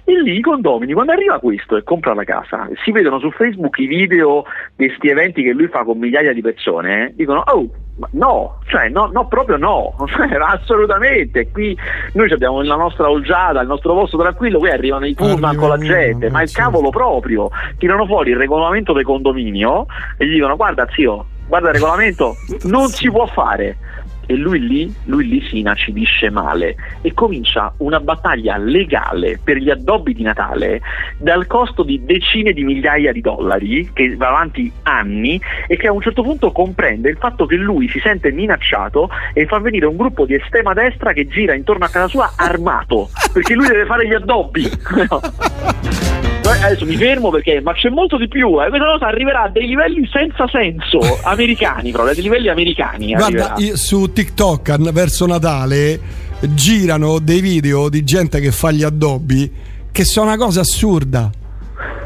[0.07, 3.79] E lì i condomini, quando arriva questo e compra la casa, si vedono su Facebook
[3.79, 4.45] i video
[4.75, 8.59] di questi eventi che lui fa con migliaia di persone, eh, dicono, oh, ma no,
[8.67, 11.49] cioè no, no, proprio no, Cioè, assolutamente.
[11.49, 11.75] Qui
[12.13, 15.77] noi abbiamo la nostra olgiata, il nostro posto tranquillo, qui arrivano i pullman con la
[15.77, 17.49] gente, ma il cavolo proprio,
[17.79, 19.87] tirano fuori il regolamento del condominio
[20.17, 22.35] e gli dicono, guarda zio, guarda il regolamento,
[22.65, 23.77] non si può fare.
[24.25, 29.69] E lui lì, lui lì si inacidisce male e comincia una battaglia legale per gli
[29.69, 30.81] addobbi di Natale
[31.17, 35.91] dal costo di decine di migliaia di dollari che va avanti anni e che a
[35.91, 39.95] un certo punto comprende il fatto che lui si sente minacciato e fa venire un
[39.95, 44.07] gruppo di estrema destra che gira intorno a casa sua armato perché lui deve fare
[44.07, 44.69] gli addobbi.
[46.65, 48.69] Adesso mi fermo perché, ma c'è molto di più, eh.
[48.69, 53.13] questa cosa arriverà a dei livelli senza senso, americani proprio, a dei livelli americani.
[53.13, 55.99] Guarda, io- su TikTok verso Natale
[56.53, 59.51] girano dei video di gente che fa gli addobbi
[59.91, 61.29] che sono una cosa assurda.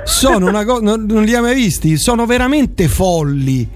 [0.03, 0.81] Sono una cosa.
[0.81, 1.97] Non, non li hai mai visti?
[1.97, 3.67] Sono veramente folli.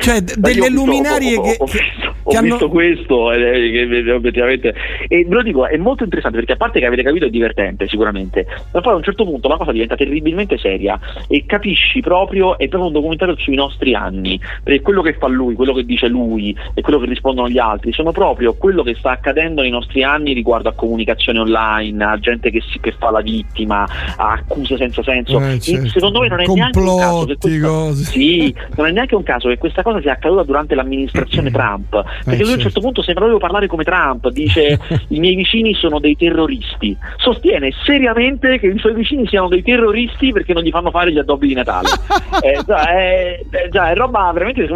[0.00, 1.56] Cioè, d- delle ho luminarie ho, che.
[1.58, 4.74] ho che- che ho hanno- visto questo ed è- che- che obiettivamente
[5.08, 7.86] e ve lo dico è molto interessante perché a parte che avete capito è divertente
[7.88, 10.98] sicuramente ma poi a un certo punto la cosa diventa terribilmente seria
[11.28, 15.54] e capisci proprio è proprio un documentario sui nostri anni perché quello che fa lui
[15.54, 19.10] quello che dice lui e quello che rispondono gli altri sono proprio quello che sta
[19.10, 23.20] accadendo nei nostri anni riguardo a comunicazione online a gente che, si, che fa la
[23.20, 25.88] vittima a accuse senza senso Eh, certo.
[25.88, 28.04] secondo me non è neanche un caso che Complotti, questa, cose.
[28.04, 32.42] sì, non è neanche un caso che questa cosa sia accaduta durante l'amministrazione Trump, perché
[32.42, 32.62] lui a un certo.
[32.62, 37.72] certo punto sembra proprio parlare come Trump, dice i miei vicini sono dei terroristi, sostiene
[37.84, 41.48] seriamente che i suoi vicini siano dei terroristi perché non gli fanno fare gli addobbi
[41.48, 41.88] di Natale.
[42.44, 44.66] Eh, già, è, è- già, è roba veramente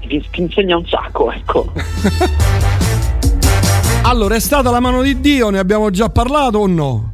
[0.00, 1.72] ti, ti insegna un sacco, ecco.
[4.02, 7.09] Allora, è stata la mano di Dio, ne abbiamo già parlato o no?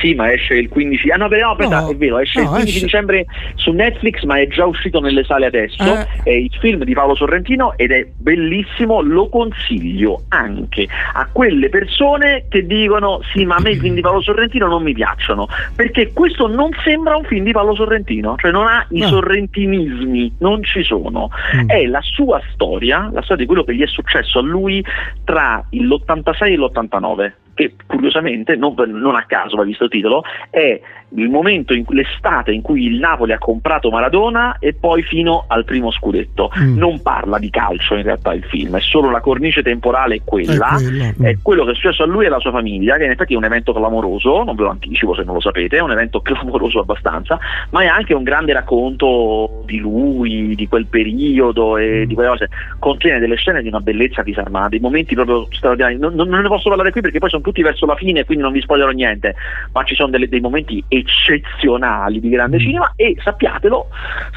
[0.00, 1.10] Sì, ma esce il 15.
[1.10, 3.26] Ah no, però, aspetta, No, è vero, esce il no, 15 esce- dicembre
[3.56, 5.82] su Netflix, ma è già uscito nelle sale adesso.
[5.82, 6.06] Eh.
[6.22, 12.44] È il film di Paolo Sorrentino ed è bellissimo, lo consiglio anche a quelle persone
[12.48, 16.12] che dicono sì, ma a me i film di Paolo Sorrentino non mi piacciono, perché
[16.12, 19.08] questo non sembra un film di Paolo Sorrentino, cioè non ha i No.
[19.08, 21.30] sorrentinismi, non ci sono.
[21.56, 21.68] Mm.
[21.68, 24.84] È la sua storia, la storia di quello che gli è successo a lui
[25.24, 30.80] tra l'86 e l'89 che curiosamente, non, non a caso va visto il titolo, è
[31.10, 35.64] il momento, in, l'estate in cui il Napoli ha comprato Maradona e poi fino al
[35.64, 36.50] primo scudetto.
[36.58, 36.76] Mm.
[36.76, 40.76] Non parla di calcio in realtà il film, è solo la cornice temporale è quella,
[40.76, 41.04] è, quella.
[41.18, 41.24] Mm.
[41.24, 43.36] è quello che è successo a lui e alla sua famiglia, che in effetti è
[43.36, 46.80] un evento clamoroso, non ve lo anticipo se non lo sapete, è un evento clamoroso
[46.80, 47.38] abbastanza,
[47.70, 52.48] ma è anche un grande racconto di lui, di quel periodo e di quelle cose.
[52.78, 55.96] Contiene delle scene di una bellezza disarmata, dei momenti proprio straordinari.
[55.96, 58.52] Non, non, ne posso parlare qui perché poi sono tutti verso la fine, quindi non
[58.52, 59.34] vi spoilerò niente,
[59.72, 62.60] ma ci sono delle, dei momenti eccezionali di grande mm.
[62.60, 63.88] cinema e sappiatelo,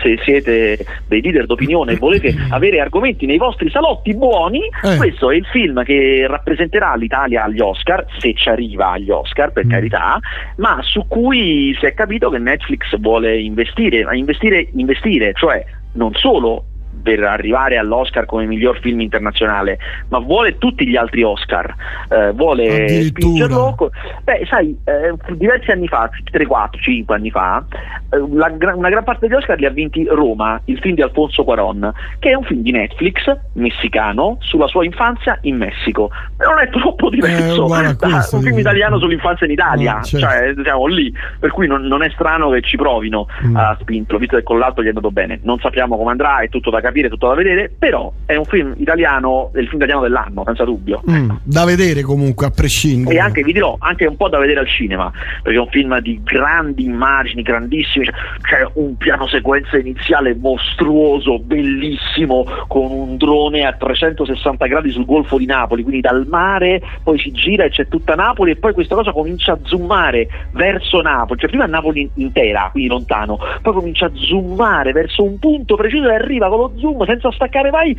[0.02, 4.98] se siete dei leader d'opinione e volete avere argomenti nei vostri salotti buoni, eh.
[4.98, 9.66] questo è il film che rappresenterà l'Italia agli Oscar, se ci arriva agli Oscar per
[9.66, 9.70] mm.
[9.70, 10.20] carità,
[10.58, 16.66] ma su cui si è capito che Netflix vuole investire, investire, investire, cioè non solo
[17.02, 19.78] per arrivare all'Oscar come miglior film internazionale,
[20.10, 21.74] ma vuole tutti gli altri Oscar,
[22.10, 23.76] eh, vuole spingerlo.
[24.24, 27.64] Beh, sai, eh, diversi anni fa, 3, 4, 5 anni fa,
[28.10, 31.44] eh, la, una gran parte degli Oscar li ha vinti Roma, il film di Alfonso
[31.44, 33.24] Cuaron, che è un film di Netflix
[33.54, 36.12] messicano sulla sua infanzia in Messico.
[36.38, 40.26] Non è troppo diverso da questo, un film italiano sull'infanzia in Italia, ah, certo.
[40.26, 43.56] cioè siamo lì, per cui non, non è strano che ci provino mm.
[43.56, 45.40] a spingerlo, visto che con l'altro gli è andato bene.
[45.44, 48.46] Non sappiamo come andrà, è tutto da capire capire, tutto da vedere, però è un
[48.46, 51.02] film italiano, è il film italiano dell'anno, senza dubbio.
[51.10, 53.16] Mm, da vedere comunque, a prescindere.
[53.16, 55.12] E anche, vi dirò, anche un po' da vedere al cinema,
[55.42, 62.46] perché è un film di grandi immagini, grandissimi, c'è un piano sequenza iniziale mostruoso, bellissimo,
[62.68, 67.32] con un drone a 360 gradi sul Golfo di Napoli, quindi dal mare, poi si
[67.32, 71.50] gira e c'è tutta Napoli e poi questa cosa comincia a zoomare verso Napoli, cioè
[71.50, 76.50] prima Napoli intera, quindi lontano, poi comincia a zoomare verso un punto preciso e arriva
[76.50, 77.96] con lo zoom senza staccare mai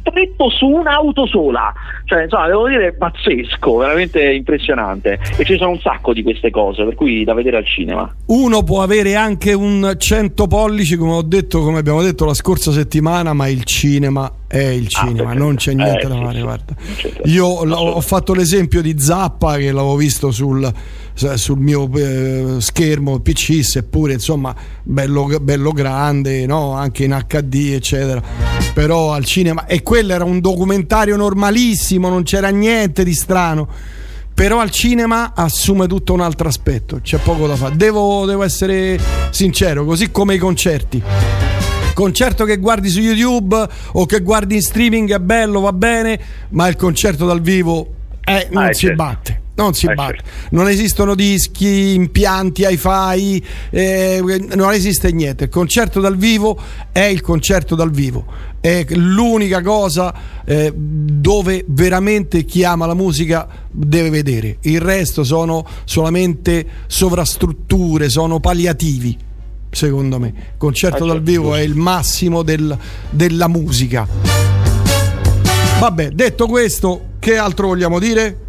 [0.00, 1.72] stretto su un'auto sola.
[2.06, 5.18] Cioè insomma devo dire pazzesco veramente impressionante.
[5.36, 8.10] E ci sono un sacco di queste cose per cui da vedere al cinema.
[8.26, 12.70] Uno può avere anche un 100 pollici come ho detto come abbiamo detto la scorsa
[12.70, 16.36] settimana ma il cinema è il ah, cinema, ah, non c'è niente eh, da fare.
[16.36, 16.74] Sì, guarda.
[17.24, 20.72] Io ho fatto l'esempio di Zappa che l'avevo visto sul,
[21.14, 26.72] sul mio eh, schermo PC, seppure insomma bello, bello grande, no?
[26.72, 28.22] anche in HD, eccetera.
[28.72, 33.68] Però al cinema, e quello era un documentario normalissimo, non c'era niente di strano
[34.34, 37.76] però al cinema assume tutto un altro aspetto, c'è poco da fare.
[37.76, 38.98] Devo, devo essere
[39.30, 41.02] sincero, così come i concerti
[41.94, 46.18] concerto che guardi su YouTube o che guardi in streaming è bello, va bene,
[46.50, 47.94] ma il concerto dal vivo
[48.24, 48.96] eh, non ah, si certo.
[48.96, 49.42] batte.
[49.56, 50.18] Non si eh, batte,
[50.50, 55.44] non esistono dischi, impianti, hi-fi, eh, non esiste niente.
[55.44, 56.58] Il concerto dal vivo
[56.90, 58.26] è il concerto dal vivo,
[58.60, 60.12] è l'unica cosa
[60.44, 64.56] eh, dove veramente chi ama la musica deve vedere.
[64.62, 69.16] Il resto sono solamente sovrastrutture, sono palliativi
[69.70, 70.32] secondo me.
[70.56, 71.30] Concerto ah, dal certo.
[71.30, 72.76] vivo è il massimo del,
[73.10, 74.06] della musica.
[75.78, 78.43] Vabbè, detto questo, che altro vogliamo dire?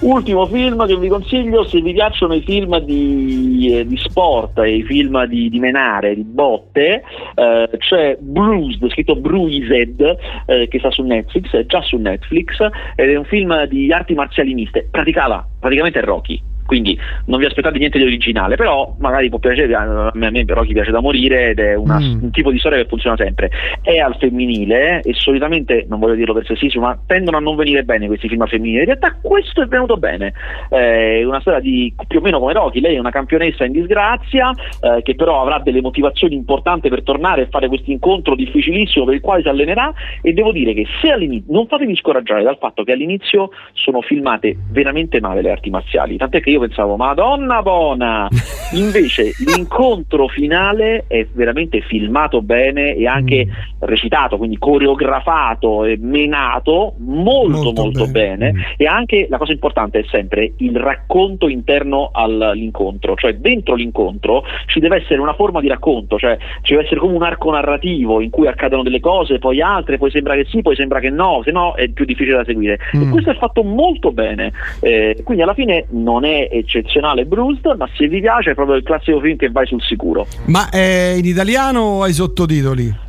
[0.00, 4.82] Ultimo film che vi consiglio se vi piacciono i film di, eh, di sport i
[4.82, 7.02] film di, di menare, di botte,
[7.34, 10.00] eh, c'è Bruised, scritto Bruised,
[10.46, 12.60] eh, che sta su Netflix, è già su Netflix,
[12.96, 17.78] ed è un film di arti marziali miste, praticava, praticamente Rocky quindi non vi aspettate
[17.78, 21.58] niente di originale, però magari può piacere, a me però chi piace da morire ed
[21.58, 22.22] è una, mm.
[22.22, 23.50] un tipo di storia che funziona sempre.
[23.82, 27.82] È al femminile e solitamente, non voglio dirlo per sessismo, ma tendono a non venire
[27.82, 28.82] bene questi film al femminile.
[28.82, 30.32] In realtà questo è venuto bene,
[30.68, 34.52] è una storia di più o meno come Rocky, lei è una campionessa in disgrazia
[34.80, 39.14] eh, che però avrà delle motivazioni importanti per tornare e fare questo incontro difficilissimo per
[39.14, 39.92] il quale si allenerà
[40.22, 44.56] e devo dire che se all'inizio, non fatevi scoraggiare dal fatto che all'inizio sono filmate
[44.70, 48.28] veramente male le arti marziali, tant'è che io pensavo Madonna buona
[48.72, 53.50] invece l'incontro finale è veramente filmato bene e anche mm.
[53.80, 58.52] recitato quindi coreografato e menato molto molto, molto bene, bene.
[58.52, 58.62] Mm.
[58.76, 64.80] e anche la cosa importante è sempre il racconto interno all'incontro cioè dentro l'incontro ci
[64.80, 68.30] deve essere una forma di racconto cioè ci deve essere come un arco narrativo in
[68.30, 71.50] cui accadono delle cose poi altre poi sembra che sì poi sembra che no se
[71.50, 73.02] no è più difficile da seguire mm.
[73.02, 77.88] e questo è fatto molto bene eh, quindi alla fine non è eccezionale Bruce, ma
[77.96, 80.26] se vi piace è proprio il classico film che vai sul sicuro.
[80.46, 83.08] Ma è in italiano o ai sottotitoli?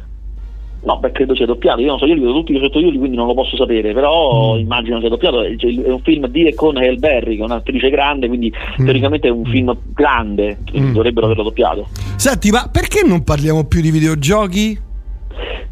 [0.83, 1.79] No, beh, credo sia doppiato.
[1.81, 4.55] Io non so, io li vedo tutti i sottotitoli, quindi non lo posso sapere, però
[4.55, 4.59] mm.
[4.59, 5.43] immagino sia doppiato.
[5.43, 5.55] È
[5.91, 8.83] un film di e con Hale Berry, che è un'attrice grande, quindi mm.
[8.83, 10.93] teoricamente è un film grande, mm.
[10.93, 11.87] dovrebbero averlo doppiato.
[12.15, 14.79] Senti, ma perché non parliamo più di videogiochi?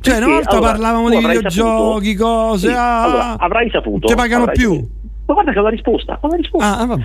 [0.02, 2.68] Cioè, una volta allora, parlavamo di videogiochi, saputo, cose.
[2.68, 4.08] Sì, ah, allora, avrai saputo.
[4.08, 4.74] Ti pagano più?
[4.74, 4.98] Saputo.
[5.26, 6.78] Ma guarda che ho la risposta, ho la risposta.
[6.78, 7.00] Ah,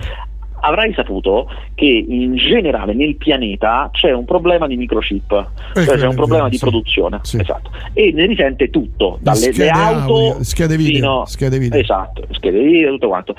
[0.61, 6.07] avrai saputo che in generale nel pianeta c'è un problema di microchip, Eh, cioè c'è
[6.07, 6.61] un problema di sì.
[6.63, 7.39] produzione, Sì.
[7.39, 7.69] esatto.
[7.93, 11.79] E ne risente tutto, dalle Schede auto audio, schede video, fino schede video.
[11.79, 13.35] Esatto, schede video, tutto quanto.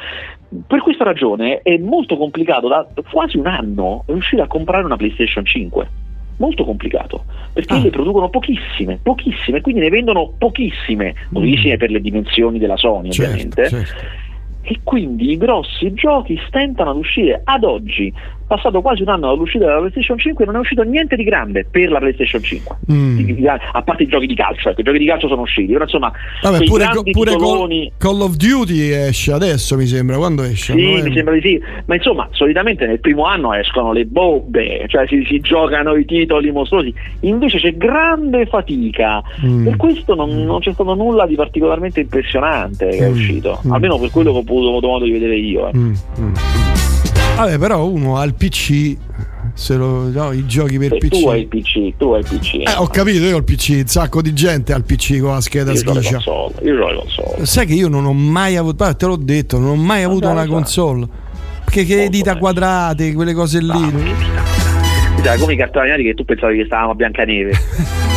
[0.67, 5.45] Per questa ragione è molto complicato da quasi un anno riuscire a comprare una PlayStation
[5.45, 5.89] 5.
[6.39, 7.79] Molto complicato, perché Ah.
[7.83, 13.31] le producono pochissime, pochissime, quindi ne vendono pochissime, pochissime per le dimensioni della Sony Certo,
[13.33, 13.95] ovviamente, certo.
[14.69, 18.13] E quindi i grossi giochi stentano ad uscire ad oggi.
[18.47, 21.91] Passato quasi un anno dall'uscita della PlayStation 5 non è uscito niente di grande per
[21.91, 22.77] la PlayStation 5.
[22.93, 23.45] Mm.
[23.73, 25.75] A parte i giochi di calcio, ecco, i giochi di calcio sono usciti.
[25.75, 30.17] Ora insomma, Vabbè, pure, grandi pure Call, titoloni- Call of Duty esce adesso, mi sembra.
[30.17, 30.73] Quando esce?
[30.75, 31.09] Sì, novembre?
[31.09, 35.25] mi sembra di sì, ma insomma, solitamente nel primo anno escono le bombe, cioè si,
[35.29, 39.23] si giocano i titoli mostruosi, invece c'è grande fatica.
[39.45, 39.65] Mm.
[39.65, 43.13] Per questo non, non c'è stato nulla di particolarmente impressionante che è Mm.
[43.13, 43.73] uscito, Mm.
[43.73, 45.69] almeno per quello che ho avuto modo di vedere io.
[45.69, 45.73] eh.
[47.37, 48.97] Vabbè, però uno ha il PC,
[49.55, 51.21] se lo, no, i giochi per Se PC.
[51.21, 52.55] tu hai il PC, tu hai il PC.
[52.55, 55.33] Eh, ho capito, io ho il PC, un sacco di gente ha il PC con
[55.33, 57.47] la scheda io console, io ho le console.
[57.47, 60.21] Sai che io non ho mai avuto, guarda, te l'ho detto, non ho mai avuto
[60.27, 60.51] dai, una dai.
[60.51, 61.07] console.
[61.65, 62.39] Perché che Molto dita bene.
[62.41, 63.93] quadrate, quelle cose lì.
[65.23, 67.53] Sai, come i cartoni animati che tu pensavi che stavamo a Biancaneve.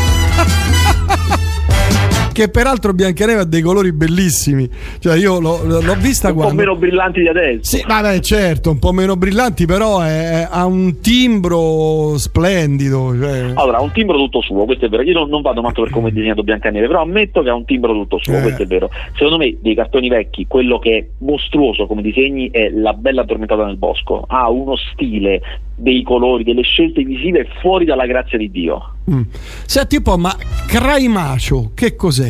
[2.39, 4.69] Che peraltro Biancaneve ha dei colori bellissimi.
[4.99, 6.55] Cioè, io l'ho, l'ho vista un po' quando.
[6.61, 7.75] meno brillanti di adesso.
[7.75, 13.13] Sì, vabbè, certo, un po' meno brillanti, però è- ha un timbro splendido.
[13.19, 13.51] Cioè.
[13.55, 15.03] Allora, ha un timbro tutto suo, questo è vero.
[15.03, 17.65] Io non, non vado matto per come è disegnato Biancaneve, però ammetto che ha un
[17.65, 18.41] timbro tutto suo, Eh.
[18.41, 18.89] questo è vero.
[19.17, 23.65] Secondo me, dei cartoni vecchi, quello che è mostruoso come disegni è La bella addormentata
[23.65, 24.23] nel bosco.
[24.25, 25.41] Ha uno stile,
[25.75, 28.93] dei colori, delle scelte visive fuori dalla grazia di Dio.
[29.11, 29.21] Mm.
[29.65, 30.35] Senti un po', ma
[30.67, 32.28] Cry Macho, che cos'è?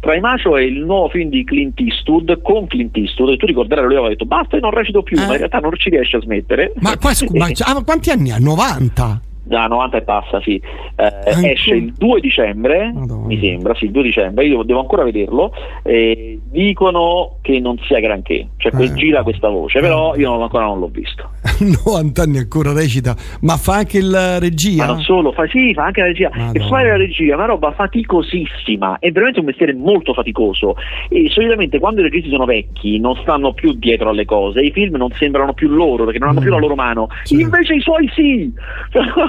[0.00, 3.94] Trimacio è il nuovo film di Clint Eastwood con Clint Eastwood e tu ricorderai lui
[3.94, 5.26] aveva detto basta io non recito più Eh.
[5.26, 8.38] ma in realtà non ci riesce a smettere Ma, qua, ma- ah, quanti anni ha?
[8.38, 9.20] 90?
[9.48, 10.60] Da 90 e passa, sì.
[10.96, 13.26] Eh, esce il 2 dicembre, Madonna.
[13.26, 15.52] mi sembra, sì, il 2 dicembre, io devo ancora vederlo.
[15.82, 18.92] eh, dicono che non sia granché, cioè Eh.
[18.94, 21.30] gira questa voce, però io non- ancora non l'ho visto.
[21.84, 24.84] 90 anni ancora recita, ma fa anche il regia?
[24.86, 26.30] Ma non solo, fa, sì, fa anche la regia.
[26.34, 26.52] Madonna.
[26.52, 30.76] E fare la regia è una roba faticosissima, è veramente un mestiere molto faticoso.
[31.08, 34.96] E solitamente quando i registi sono vecchi non stanno più dietro alle cose, i film
[34.96, 36.42] non sembrano più loro perché non hanno Mm.
[36.42, 37.08] più la loro mano.
[37.24, 37.40] Sì.
[37.40, 38.52] Invece i suoi sì!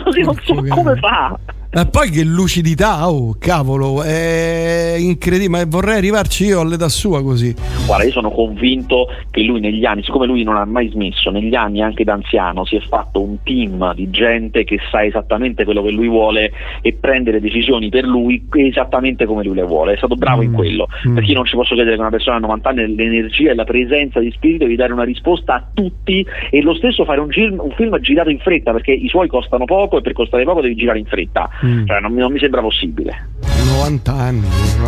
[0.10, 1.00] Così non so Porco come cane.
[1.00, 1.40] fa.
[1.72, 7.54] E poi che lucidità, oh cavolo, è incredibile, ma vorrei arrivarci io all'età sua così.
[7.86, 11.54] Guarda, io sono convinto che lui negli anni, siccome lui non ha mai smesso, negli
[11.54, 15.84] anni anche da anziano si è fatto un team di gente che sa esattamente quello
[15.84, 16.52] che lui vuole
[16.82, 19.94] e prende le decisioni per lui esattamente come lui le vuole.
[19.94, 20.88] È stato bravo in Mm, quello.
[21.08, 21.14] mm.
[21.14, 23.64] Perché io non ci posso credere che una persona a 90 anni l'energia e la
[23.64, 27.60] presenza di spirito di dare una risposta a tutti e lo stesso fare un, gir-
[27.60, 30.74] un film girato in fretta perché i suoi costano poco e per costare poco devi
[30.74, 31.48] girare in fretta.
[31.66, 31.86] Mm.
[31.88, 33.28] Cioè, non, mi- non mi sembra possibile.
[33.66, 34.48] 90 anni,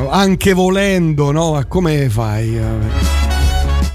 [0.10, 1.52] anche volendo, no?
[1.54, 2.60] Ma come fai?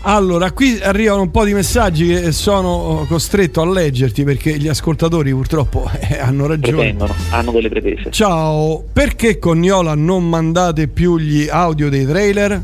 [0.03, 5.33] Allora, qui arrivano un po' di messaggi che sono costretto a leggerti perché gli ascoltatori
[5.33, 6.77] purtroppo eh, hanno ragione.
[6.77, 8.11] Pretendono, hanno delle pretese.
[8.11, 12.63] Ciao, perché Cognola non mandate più gli audio dei trailer?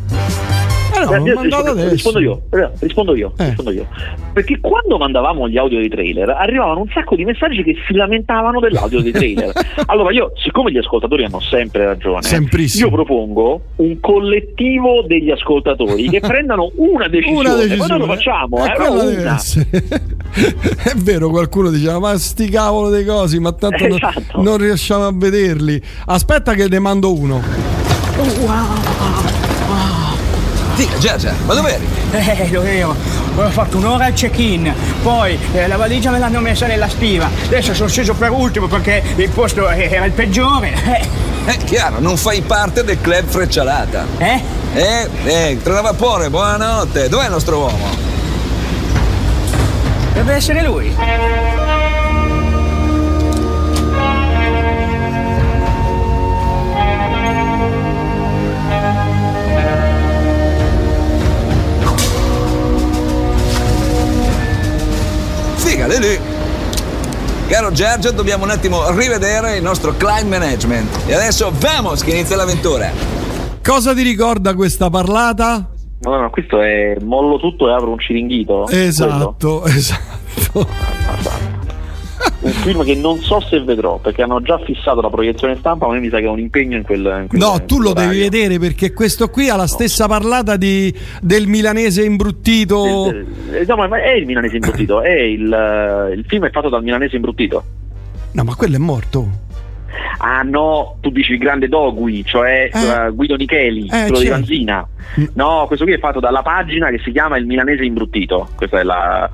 [1.05, 1.91] No, Eh, l'ho io mandato rispondo, adesso.
[1.91, 2.43] rispondo io,
[2.81, 3.45] rispondo io, Eh.
[3.47, 3.87] rispondo io.
[4.33, 8.61] Perché quando mandavamo gli audio dei trailer arrivavano un sacco di messaggi che si lamentavano
[8.61, 9.53] dell'audio dei trailer.
[9.87, 12.87] allora io, siccome gli ascoltatori hanno sempre ragione, Semprissimo.
[12.89, 17.79] io propongo un collettivo degli ascoltatori che prendano una decisione, Una decisione.
[17.79, 19.41] poi noi lo facciamo, Eh, eh, una.
[20.83, 24.41] È vero, qualcuno diceva: Ma sti cavolo dei cosi, ma tanto non- Esatto.
[24.43, 25.81] non riusciamo a vederli.
[26.07, 27.41] Aspetta, che ne mando uno.
[30.75, 31.87] Dica, Giorgia, ma dove eri?
[32.13, 32.95] Eh, dovevo.
[33.37, 37.29] Ho fatto un'ora al check-in, poi eh, la valigia me l'hanno messa nella stiva.
[37.47, 40.75] Adesso sono sceso per ultimo perché il posto eh, era il peggiore.
[41.45, 44.07] Eh, chiaro, non fai parte del club freccialata.
[44.19, 44.41] Eh?
[44.75, 47.09] Eh, eh, treno a vapore, buonanotte.
[47.09, 47.89] Dov'è il nostro uomo?
[50.15, 50.95] Deve essere lui.
[65.83, 66.19] Figa, lì lì.
[67.49, 71.09] Caro Giorgio, dobbiamo un attimo rivedere il nostro client management.
[71.09, 72.91] E adesso vamos che inizia l'avventura.
[73.63, 75.69] Cosa ti ricorda questa parlata?
[76.01, 78.69] No, no, questo è mollo tutto e apro un ciringhito.
[78.69, 80.51] Esatto, esatto.
[80.53, 80.69] Quello?
[80.69, 81.02] Un
[82.63, 86.09] Film che non so se vedrò perché hanno già fissato la proiezione stampa, ma mi
[86.09, 87.01] sa che è un impegno in quel.
[87.23, 90.57] In quel No, in tu lo devi vedere perché questo qui ha la stessa parlata
[90.57, 93.11] di, del milanese imbruttito.
[93.11, 96.69] Eh, eh, no, ma è il milanese imbruttito, è il, eh, il film è fatto
[96.69, 97.65] dal milanese imbruttito.
[98.31, 99.41] No, ma quello è morto.
[100.19, 102.79] Ah no, tu dici il grande Dogui, cioè Eh.
[102.79, 104.31] eh, Guido Nicheli, Eh, quello di certo.
[104.31, 104.89] Vanzina.
[105.21, 105.25] Mm.
[105.35, 108.49] No, questo qui è fatto dalla pagina che si chiama Il Milanese Imbruttito.
[108.55, 109.29] Questa è la.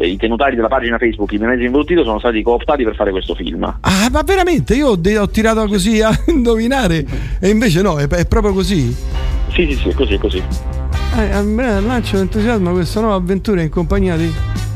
[0.00, 3.34] Eh, I tenutari della pagina Facebook Il Milanese Imbruttito sono stati cooptati per fare questo
[3.34, 3.62] film.
[3.80, 4.74] Ah, ma veramente?
[4.74, 7.04] Io ho, de- ho tirato così a indovinare
[7.40, 8.94] e invece no, è, è proprio così.
[9.52, 10.42] Sì, sì, sì, è così, è così.
[11.16, 14.32] Eh, Andrea lancia entusiasmo questa nuova avventura in compagnia di,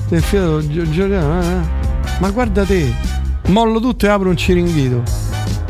[0.08, 1.40] del fidato Gio- Giordano.
[1.40, 1.82] eh, eh.
[2.20, 2.92] Ma guarda te,
[3.48, 5.02] mollo tutto e apro un ciringhito.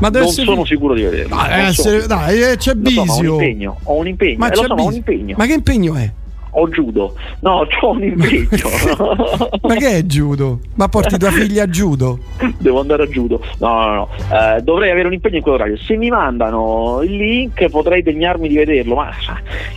[0.00, 0.44] Ma Non essere.
[0.46, 1.36] sono sicuro di vederlo.
[1.36, 2.16] Dai, deve sono essere- sicuro.
[2.18, 3.32] dai, eh, c'è Lo so, ho un bisio.
[3.34, 4.96] impegno, ho un impegno, Ma eh, so, ma ho un bisio.
[4.96, 5.34] impegno.
[5.38, 6.12] Ma che impegno è?
[6.56, 7.14] Ho judo.
[7.40, 8.46] No, ho un impegno.
[9.62, 10.60] Ma che è judo?
[10.74, 12.18] Ma porti tua figlia a judo?
[12.58, 13.40] Devo andare a judo.
[13.58, 14.08] No, no, no.
[14.32, 15.76] Eh, dovrei avere un impegno in quell'orario.
[15.76, 19.10] Se mi mandano il link potrei degnarmi di vederlo, ma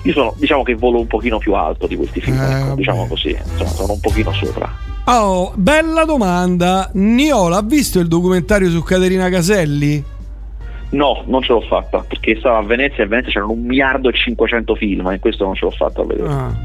[0.03, 3.07] io sono, diciamo che volo un pochino più alto di questi film, Eh, ecco, diciamo
[3.07, 3.30] così.
[3.30, 4.71] Insomma, sono un pochino sopra.
[5.05, 6.89] Oh, bella domanda.
[6.93, 10.03] Niola, ha visto il documentario su Caterina Caselli?
[10.89, 14.07] No, non ce l'ho fatta, perché stavo a Venezia e a Venezia c'erano un miliardo
[14.09, 16.27] e 500 film e questo non ce l'ho fatta a vedere.
[16.29, 16.55] Ah.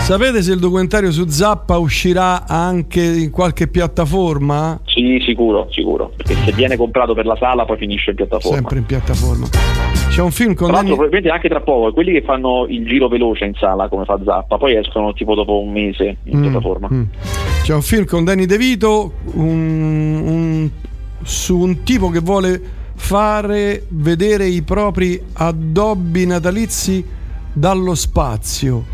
[0.00, 4.80] Sapete se il documentario su Zappa uscirà anche in qualche piattaforma?
[4.86, 8.56] Sì, sicuro, sicuro, perché se viene comprato per la sala poi finisce in piattaforma.
[8.56, 9.46] Sempre in piattaforma.
[10.10, 10.96] C'è un film con Tra l'altro, Danny...
[10.96, 14.56] probabilmente anche tra poco, quelli che fanno il giro veloce in sala come fa Zappa,
[14.58, 16.88] poi escono tipo dopo un mese in Mm, piattaforma.
[16.92, 17.02] mm.
[17.62, 20.70] C'è un film con Danny DeVito un- un-
[21.22, 22.60] su un tipo che vuole
[23.02, 27.04] fare vedere i propri addobbi natalizi
[27.52, 28.84] dallo spazio.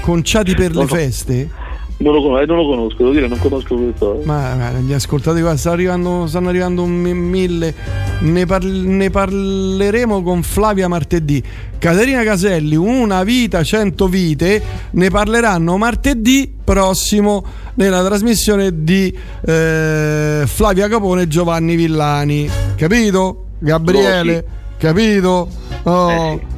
[0.00, 1.50] Conciati per le feste?
[1.98, 4.20] Non lo conosco, eh, non lo conosco, devo dire, non conosco questo.
[4.24, 7.74] Ma ma gli ascoltatori qua stanno arrivando, stanno arrivando mille.
[8.20, 11.42] Ne, parl- ne parleremo con Flavia martedì.
[11.78, 14.62] Caterina Caselli, Una vita, cento vite.
[14.90, 17.42] Ne parleranno martedì prossimo
[17.74, 19.16] nella trasmissione di
[19.46, 22.46] eh, Flavia Capone e Giovanni Villani.
[22.76, 23.44] Capito?
[23.58, 24.44] Gabriele?
[24.76, 25.48] Capito?
[25.84, 26.10] Oh.
[26.10, 26.54] Eh sì.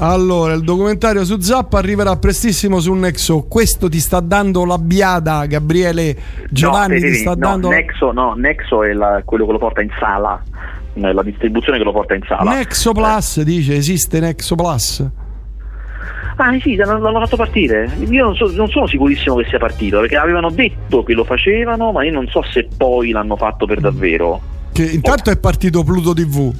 [0.00, 3.42] Allora, il documentario su Zappa arriverà prestissimo su Nexo.
[3.48, 6.16] Questo ti sta dando la biada, Gabriele
[6.50, 9.58] Giovanni no, ti sta sì, dando no, Nexo, no, Nexo è la- quello che lo
[9.58, 10.42] porta in sala,
[10.94, 12.54] eh, la distribuzione che lo porta in sala.
[12.54, 15.08] Nexo Plus, dice, esiste Nexo Plus.
[16.36, 17.88] Ah sì, l'hanno, fatto partire.
[18.08, 21.92] Io non, so- non sono sicurissimo che sia partito, perché avevano detto che lo facevano,
[21.92, 24.40] ma io non so se poi l'hanno fatto per davvero.
[24.72, 26.52] Che intanto è partito Pluto TV.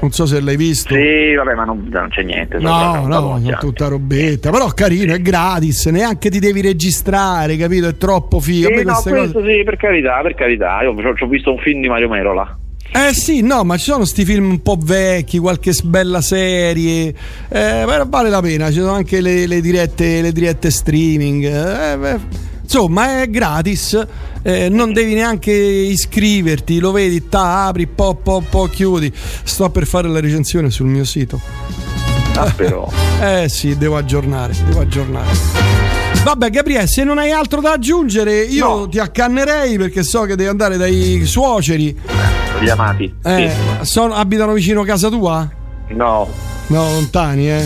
[0.00, 0.94] Non so se l'hai visto.
[0.94, 2.58] Sì, vabbè, ma non, non c'è niente.
[2.58, 4.50] No, no, è tutta robetta.
[4.50, 7.88] Però carino, è gratis, neanche ti devi registrare, capito?
[7.88, 8.68] È troppo figo.
[8.68, 9.10] Sì, no, questo
[9.40, 10.82] cose- sì, per carità, per carità.
[10.82, 12.58] Io ho- visto un film di Mario Merola.
[12.92, 17.12] Eh sì, no, ma ci sono sti film un po' vecchi, qualche bella serie,
[17.48, 22.18] eh, vale la pena, ci sono anche le, le dirette, le dirette streaming, eh, beh,
[22.66, 24.04] insomma è gratis,
[24.42, 29.86] eh, non devi neanche iscriverti, lo vedi, ta, apri, po, po, po, chiudi, sto per
[29.86, 31.40] fare la recensione sul mio sito.
[32.34, 32.88] Ah, però.
[33.18, 35.32] Eh sì, devo aggiornare, devo aggiornare.
[36.22, 38.88] Vabbè Gabriele, se non hai altro da aggiungere io No.
[38.88, 41.96] ti accannerei perché so che devi andare dai suoceri.
[42.60, 43.14] Gli amati.
[43.22, 43.50] Eh,
[43.80, 43.86] Sì.
[43.86, 45.48] sono- abitano vicino a casa tua?
[45.88, 46.28] No,
[46.68, 47.64] No, lontani, eh.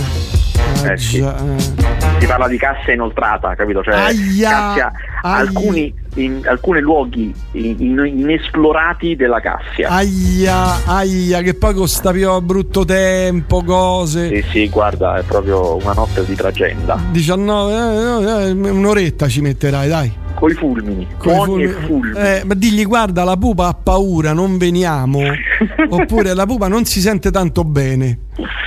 [0.84, 1.18] Eh, sì.
[1.18, 1.88] eh.
[2.20, 3.82] si parla di cassa inoltrata, capito?
[3.82, 5.36] Cioè, Aia, Cassia, aia.
[5.36, 9.88] alcuni, in alcuni luoghi in- in- inesplorati della Cassia.
[9.88, 14.28] Aia, aia, che poi costa più a brutto tempo, cose.
[14.42, 16.98] Sì, sì, guarda, è proprio una notte di tragenda.
[17.10, 20.12] 19, eh, no, eh, un'oretta ci metterai, dai.
[20.34, 21.72] Coi fulmini, Coi fulmini.
[21.86, 22.16] fulmini.
[22.18, 25.20] Eh, ma digli guarda la pupa ha paura non veniamo.
[25.90, 28.18] Oppure la pupa non si sente tanto bene.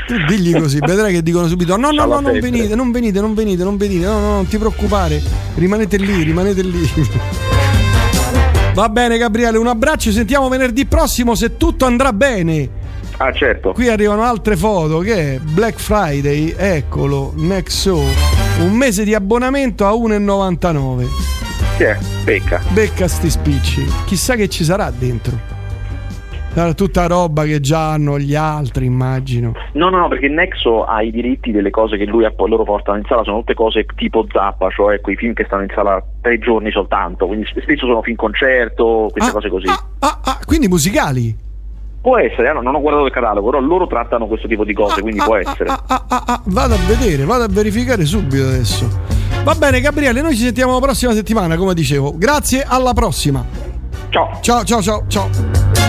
[0.06, 3.34] Tu digli così vedrai che dicono subito no no no non venite non venite non
[3.34, 5.22] venite non venite no no non ti preoccupare
[5.56, 6.90] rimanete lì rimanete lì.
[8.76, 12.82] Va bene Gabriele un abbraccio ci sentiamo venerdì prossimo se tutto andrà bene.
[13.18, 13.72] Ah, certo.
[13.74, 18.02] qui arrivano altre foto che è Black Friday eccolo Nexo
[18.60, 21.06] un mese di abbonamento a 1,99
[21.84, 22.62] Sì, è, becca.
[22.70, 23.84] becca sti spicci.
[24.06, 25.38] Chissà che ci sarà dentro.
[26.54, 29.52] Sarà tutta roba che già hanno gli altri, immagino.
[29.74, 33.04] No, no, no, perché Nexo ha i diritti delle cose che lui loro portano in
[33.06, 36.72] sala, sono tutte cose tipo Zappa, cioè quei film che stanno in sala tre giorni
[36.72, 39.68] soltanto, quindi spesso sono film concerto, queste Ah, cose così.
[39.68, 41.36] Ah, ah, ah, quindi musicali.
[42.02, 44.74] Può essere, eh, no, non ho guardato il catalogo, però loro trattano questo tipo di
[44.74, 45.70] cose, quindi Ah, può ah, essere.
[45.70, 49.23] ah, ah, ah, ah, vado a vedere, vado a verificare subito adesso.
[49.44, 52.14] Va bene, Gabriele, noi ci sentiamo la prossima settimana, come dicevo.
[52.18, 53.44] Grazie, alla prossima.
[54.10, 54.38] Ciao.
[54.42, 55.83] Ciao, ciao, ciao, ciao.